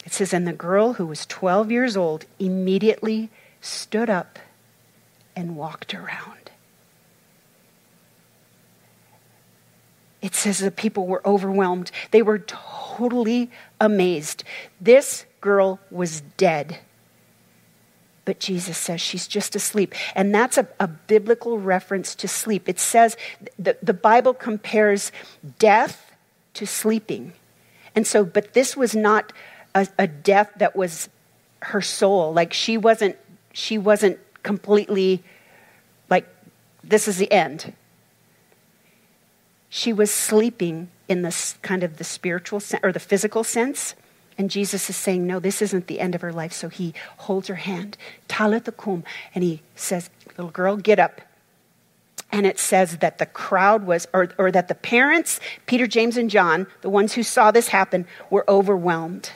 It 0.05 0.13
says, 0.13 0.33
and 0.33 0.47
the 0.47 0.53
girl 0.53 0.95
who 0.95 1.07
was 1.07 1.27
12 1.27 1.71
years 1.71 1.97
old 1.97 2.27
immediately 2.39 3.29
stood 3.61 4.09
up 4.09 4.39
and 5.35 5.57
walked 5.57 5.95
around. 5.95 6.37
it 10.27 10.35
says 10.35 10.59
the 10.59 10.73
people 10.73 11.07
were 11.07 11.25
overwhelmed. 11.25 11.93
They 12.11 12.21
were 12.21 12.41
totally 12.41 13.49
amazed. 13.81 14.43
This 14.81 15.25
girl 15.41 15.79
was 15.89 16.21
dead. 16.37 16.81
But 18.27 18.39
Jesus 18.39 18.77
says 18.77 19.01
she's 19.01 19.27
just 19.27 19.57
asleep. 19.57 19.95
And 20.15 20.35
that's 20.35 20.59
a, 20.59 20.69
a 20.79 20.87
biblical 20.87 21.59
reference 21.59 22.15
to 22.17 22.29
sleep. 22.29 22.69
It 22.69 22.79
says 22.79 23.17
the, 23.59 23.79
the 23.83 23.95
Bible 23.95 24.35
compares 24.35 25.11
death 25.59 26.13
to 26.53 26.67
sleeping. 26.67 27.33
And 27.95 28.07
so, 28.07 28.23
but 28.23 28.53
this 28.53 28.77
was 28.77 28.95
not 28.95 29.33
a, 29.75 29.89
a 29.99 30.07
death 30.07 30.53
that 30.57 30.77
was 30.77 31.09
her 31.63 31.81
soul. 31.81 32.35
Like 32.35 32.53
she 32.53 32.77
wasn't, 32.77 33.17
she 33.55 33.79
wasn't 33.79 34.19
completely 34.43 35.23
like, 36.11 36.29
this 36.85 37.09
is 37.09 37.17
the 37.17 37.33
end 37.33 37.73
she 39.77 39.93
was 39.93 40.11
sleeping 40.11 40.89
in 41.07 41.23
this 41.23 41.55
kind 41.61 41.83
of 41.83 41.99
the 41.99 42.05
spiritual 42.05 42.63
or 42.83 42.93
the 42.93 43.01
physical 43.01 43.45
sense. 43.45 43.95
And 44.39 44.51
Jesus 44.51 44.91
is 44.91 44.97
saying, 44.97 45.27
no, 45.27 45.41
this 45.41 45.63
isn't 45.63 45.87
the 45.87 46.01
end 46.01 46.15
of 46.15 46.21
her 46.21 46.33
life. 46.33 46.53
So 46.53 46.69
he 46.69 46.93
holds 47.19 47.49
her 47.49 47.55
hand, 47.55 47.97
Talitha 48.29 48.75
and 49.35 49.45
he 49.45 49.63
says, 49.75 50.11
little 50.37 50.51
girl, 50.51 50.77
get 50.77 50.99
up. 50.99 51.21
And 52.33 52.45
it 52.45 52.59
says 52.59 52.99
that 52.99 53.19
the 53.19 53.27
crowd 53.27 53.87
was, 53.87 54.07
or, 54.13 54.29
or 54.37 54.51
that 54.51 54.69
the 54.69 54.75
parents, 54.75 55.41
Peter, 55.65 55.87
James, 55.87 56.17
and 56.17 56.29
John, 56.29 56.67
the 56.83 56.91
ones 56.91 57.15
who 57.15 57.23
saw 57.23 57.51
this 57.51 57.69
happen, 57.69 58.07
were 58.31 58.45
overwhelmed 58.49 59.31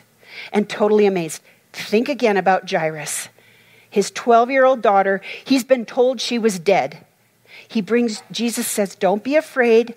and 0.53 0.69
totally 0.69 1.07
amazed. 1.07 1.41
Think 1.73 2.09
again 2.09 2.37
about 2.37 2.71
Jairus. 2.71 3.29
His 3.89 4.11
12 4.11 4.51
year 4.51 4.65
old 4.65 4.83
daughter, 4.83 5.21
he's 5.45 5.65
been 5.65 5.87
told 5.87 6.21
she 6.21 6.39
was 6.39 6.59
dead. 6.59 7.05
He 7.69 7.81
brings, 7.81 8.23
Jesus 8.31 8.67
says, 8.67 8.95
Don't 8.95 9.25
be 9.25 9.37
afraid. 9.37 9.95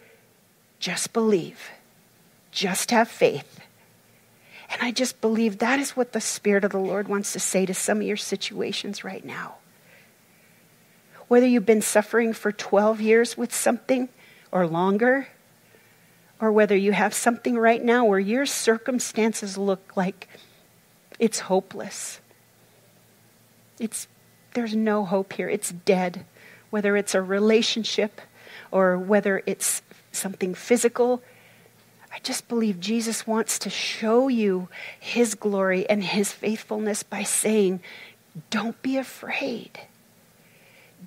Just 0.80 1.14
believe. 1.14 1.72
Just 2.52 2.92
have 2.92 3.08
faith. 3.08 3.60
And 4.70 4.82
I 4.82 4.92
just 4.92 5.22
believe 5.22 5.60
that 5.60 5.80
is 5.80 5.92
what 5.92 6.14
the 6.14 6.22
Spirit 6.22 6.64
of 6.64 6.72
the 6.72 6.80
Lord 6.80 7.08
wants 7.08 7.34
to 7.34 7.40
say 7.40 7.66
to 7.66 7.74
some 7.74 7.98
of 7.98 8.08
your 8.08 8.18
situations 8.18 9.04
right 9.04 9.24
now. 9.24 9.56
Whether 11.28 11.48
you've 11.48 11.66
been 11.66 11.82
suffering 11.82 12.34
for 12.34 12.52
12 12.52 13.02
years 13.02 13.38
with 13.38 13.54
something 13.54 14.10
or 14.52 14.68
longer, 14.68 15.28
or 16.40 16.52
whether 16.52 16.76
you 16.76 16.92
have 16.92 17.14
something 17.14 17.58
right 17.58 17.82
now 17.82 18.04
where 18.04 18.20
your 18.20 18.46
circumstances 18.46 19.58
look 19.58 19.96
like 19.96 20.28
it's 21.20 21.40
hopeless. 21.40 22.20
It's, 23.80 24.08
there's 24.54 24.76
no 24.76 25.06
hope 25.06 25.34
here. 25.34 25.48
It's 25.48 25.72
dead. 25.72 26.26
Whether 26.70 26.98
it's 26.98 27.16
a 27.16 27.22
relationship 27.22 28.20
or 28.72 28.98
whether 28.98 29.42
it's 29.46 29.82
something 30.12 30.54
physical. 30.54 31.22
I 32.14 32.20
just 32.20 32.48
believe 32.48 32.80
Jesus 32.80 33.26
wants 33.26 33.58
to 33.60 33.72
show 33.72 34.28
you 34.28 34.70
his 35.00 35.34
glory 35.34 35.90
and 35.90 36.04
his 36.04 36.32
faithfulness 36.32 37.02
by 37.02 37.24
saying, 37.24 37.80
Don't 38.52 38.80
be 38.84 38.98
afraid. 38.98 39.80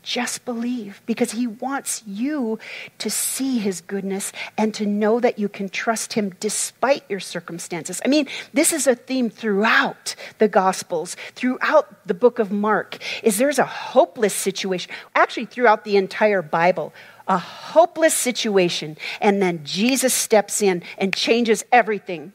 Just 0.03 0.45
believe 0.45 1.01
because 1.07 1.33
he 1.33 1.47
wants 1.47 2.03
you 2.07 2.59
to 2.99 3.09
see 3.09 3.59
his 3.59 3.81
goodness 3.81 4.33
and 4.59 4.75
to 4.75 4.85
know 4.85 5.21
that 5.21 5.38
you 5.38 5.49
can 5.49 5.69
trust 5.69 6.12
him 6.12 6.35
despite 6.38 7.03
your 7.09 7.21
circumstances. 7.21 8.01
I 8.05 8.09
mean, 8.09 8.27
this 8.53 8.73
is 8.73 8.87
a 8.87 8.95
theme 8.95 9.31
throughout 9.31 10.14
the 10.38 10.49
gospels, 10.49 11.16
throughout 11.35 12.07
the 12.07 12.14
book 12.14 12.38
of 12.38 12.53
Mark. 12.53 12.99
Is 13.23 13.38
there's 13.38 13.59
a 13.59 13.64
hopeless 13.64 14.35
situation, 14.35 14.92
actually 15.14 15.47
throughout 15.47 15.85
the 15.85 15.97
entire 15.97 16.42
Bible 16.42 16.92
a 17.29 17.39
hopeless 17.39 18.15
situation, 18.15 18.97
and 19.21 19.43
then 19.43 19.65
Jesus 19.65 20.14
steps 20.14 20.62
in 20.62 20.83
and 20.99 21.14
changes 21.14 21.64
everything. 21.72 22.33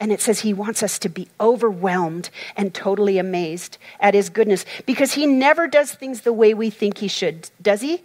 And 0.00 0.12
it 0.12 0.20
says 0.20 0.40
he 0.40 0.54
wants 0.54 0.82
us 0.82 0.98
to 1.00 1.08
be 1.08 1.28
overwhelmed 1.40 2.30
and 2.56 2.72
totally 2.72 3.18
amazed 3.18 3.78
at 3.98 4.14
his 4.14 4.30
goodness 4.30 4.64
because 4.86 5.14
he 5.14 5.26
never 5.26 5.66
does 5.66 5.92
things 5.92 6.20
the 6.20 6.32
way 6.32 6.54
we 6.54 6.70
think 6.70 6.98
he 6.98 7.08
should, 7.08 7.50
does 7.60 7.80
he? 7.80 8.02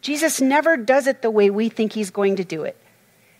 Jesus 0.00 0.40
never 0.40 0.76
does 0.76 1.06
it 1.06 1.22
the 1.22 1.30
way 1.30 1.50
we 1.50 1.68
think 1.68 1.92
he's 1.92 2.10
going 2.10 2.36
to 2.36 2.44
do 2.44 2.64
it. 2.64 2.76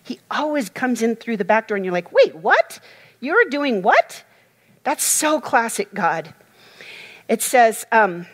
He 0.03 0.19
always 0.29 0.69
comes 0.69 1.01
in 1.01 1.15
through 1.15 1.37
the 1.37 1.45
back 1.45 1.67
door, 1.67 1.75
and 1.75 1.85
you're 1.85 1.93
like, 1.93 2.11
wait, 2.11 2.35
what? 2.35 2.79
You're 3.19 3.45
doing 3.49 3.81
what? 3.81 4.23
That's 4.83 5.03
so 5.03 5.39
classic 5.39 5.93
God. 5.93 6.33
It 7.27 7.41
says, 7.41 7.85
um, 7.91 8.25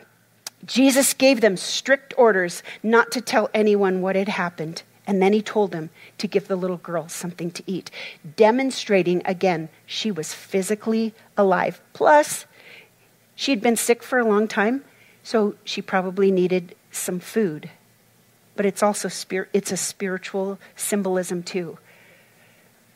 Jesus 0.66 1.14
gave 1.14 1.42
them 1.42 1.56
strict 1.56 2.14
orders 2.18 2.64
not 2.82 3.12
to 3.12 3.22
tell 3.22 3.50
anyone 3.54 4.02
what 4.02 4.16
had 4.16 4.28
happened. 4.28 4.84
And 5.06 5.22
then 5.22 5.32
he 5.32 5.42
told 5.42 5.72
them 5.72 5.90
to 6.18 6.28
give 6.28 6.50
the 6.50 6.58
little 6.58 6.78
girl 6.78 7.08
something 7.08 7.50
to 7.52 7.64
eat, 7.66 7.90
demonstrating 8.36 9.22
again 9.24 9.70
she 9.86 10.12
was 10.12 10.34
physically 10.34 11.14
alive. 11.38 11.80
Plus, 11.94 12.46
she 13.34 13.52
had 13.52 13.62
been 13.62 13.78
sick 13.78 14.04
for 14.04 14.20
a 14.20 14.28
long 14.28 14.48
time, 14.48 14.84
So 15.24 15.56
she 15.66 15.82
probably 15.82 16.32
needed 16.32 16.74
some 16.92 17.20
food. 17.20 17.70
But 18.56 18.66
it's 18.66 18.82
also 18.82 19.08
spir- 19.10 19.50
it's 19.54 19.72
a 19.72 19.78
spiritual 19.78 20.58
symbolism 20.76 21.44
too. 21.44 21.78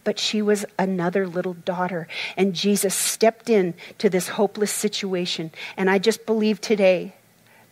But 0.04 0.18
she 0.18 0.42
was 0.42 0.66
another 0.80 1.28
little 1.28 1.54
daughter 1.54 2.08
and 2.36 2.56
Jesus 2.56 2.96
stepped 2.96 3.50
in 3.50 3.74
to 4.00 4.10
this 4.10 4.30
hopeless 4.30 4.72
situation 4.72 5.52
and 5.78 5.90
I 5.90 6.00
just 6.00 6.26
believe 6.26 6.60
today 6.60 7.14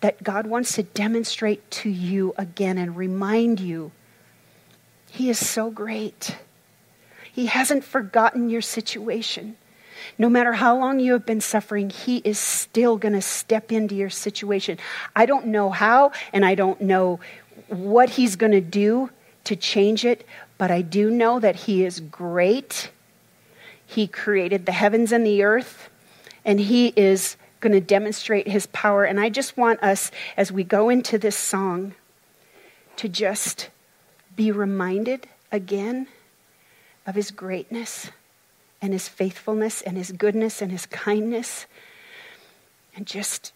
that 0.02 0.24
God 0.24 0.47
wants 0.47 0.76
to 0.76 0.84
demonstrate 0.84 1.70
to 1.72 1.89
you 1.89 2.34
again 2.38 2.78
and 2.78 2.95
remind 2.95 3.60
you 3.60 3.91
he 5.12 5.30
is 5.30 5.45
so 5.45 5.72
great. 5.72 6.38
He 7.32 7.47
hasn't 7.47 7.84
forgotten 7.84 8.50
your 8.50 8.62
situation. 8.62 9.58
No 10.18 10.30
matter 10.30 10.54
how 10.54 10.78
long 10.78 11.00
you 11.00 11.14
have 11.14 11.26
been 11.26 11.41
suffering, 11.41 11.89
He 11.89 12.18
is 12.18 12.39
still 12.39 12.97
going 12.97 13.14
to 13.14 13.22
step 13.22 13.72
into 13.72 13.95
your 13.95 14.10
situation. 14.10 14.78
I 15.16 15.26
don't 15.26 15.47
know 15.47 15.70
how, 15.70 16.12
and 16.32 16.45
I 16.45 16.56
don't 16.56 16.82
know 16.82 17.20
what 17.68 18.12
He's 18.12 18.36
going 18.36 18.52
to 18.52 18.62
do 18.62 19.10
to 19.45 19.56
change 19.56 20.06
it, 20.06 20.26
but 20.58 20.72
I 20.72 20.82
do 20.82 21.10
know 21.10 21.39
that 21.39 21.56
He 21.56 21.84
is 21.84 22.00
great. 22.00 22.91
He 23.86 24.08
created 24.08 24.66
the 24.66 24.72
heavens 24.72 25.12
and 25.12 25.26
the 25.26 25.43
earth, 25.43 25.89
and 26.45 26.60
He 26.60 26.93
is 26.95 27.36
going 27.60 27.74
to 27.74 27.82
demonstrate 27.82 28.47
His 28.47 28.68
power. 28.68 29.03
And 29.03 29.20
I 29.20 29.30
just 29.30 29.57
want 29.57 29.82
us, 29.84 30.12
as 30.38 30.51
we 30.51 30.64
go 30.64 30.89
into 30.89 31.18
this 31.18 31.36
song, 31.36 31.93
to 32.97 33.07
just 33.07 33.70
be 34.36 34.51
reminded 34.51 35.28
again 35.51 36.07
of 37.05 37.16
His 37.16 37.32
greatness 37.32 38.10
and 38.82 38.93
his 38.93 39.07
faithfulness 39.07 39.82
and 39.82 39.97
his 39.97 40.12
goodness 40.12 40.62
and 40.62 40.72
his 40.72 40.86
kindness. 40.86 41.66
And 42.95 43.05
just 43.05 43.53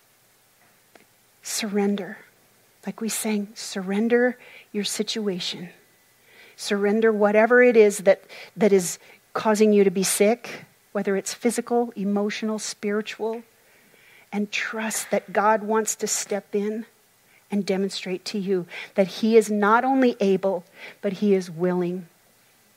surrender. 1.41 2.17
Like 2.85 3.01
we 3.01 3.09
sang, 3.09 3.49
surrender 3.55 4.37
your 4.71 4.83
situation. 4.83 5.69
Surrender 6.55 7.11
whatever 7.11 7.63
it 7.63 7.75
is 7.75 7.99
that, 7.99 8.23
that 8.55 8.73
is 8.73 8.99
causing 9.33 9.73
you 9.73 9.83
to 9.83 9.91
be 9.91 10.03
sick, 10.03 10.65
whether 10.91 11.15
it's 11.17 11.33
physical, 11.33 11.91
emotional, 11.95 12.59
spiritual, 12.59 13.43
and 14.33 14.51
trust 14.51 15.11
that 15.11 15.31
God 15.31 15.63
wants 15.63 15.95
to 15.97 16.07
step 16.07 16.53
in 16.53 16.87
and 17.51 17.65
demonstrate 17.65 18.25
to 18.25 18.39
you 18.39 18.65
that 18.95 19.07
He 19.07 19.37
is 19.37 19.49
not 19.49 19.85
only 19.85 20.17
able, 20.19 20.65
but 21.01 21.13
He 21.13 21.35
is 21.35 21.49
willing 21.51 22.07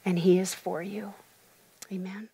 and 0.05 0.19
He 0.19 0.39
is 0.39 0.55
for 0.55 0.83
you. 0.83 1.15
Amen. 1.91 2.29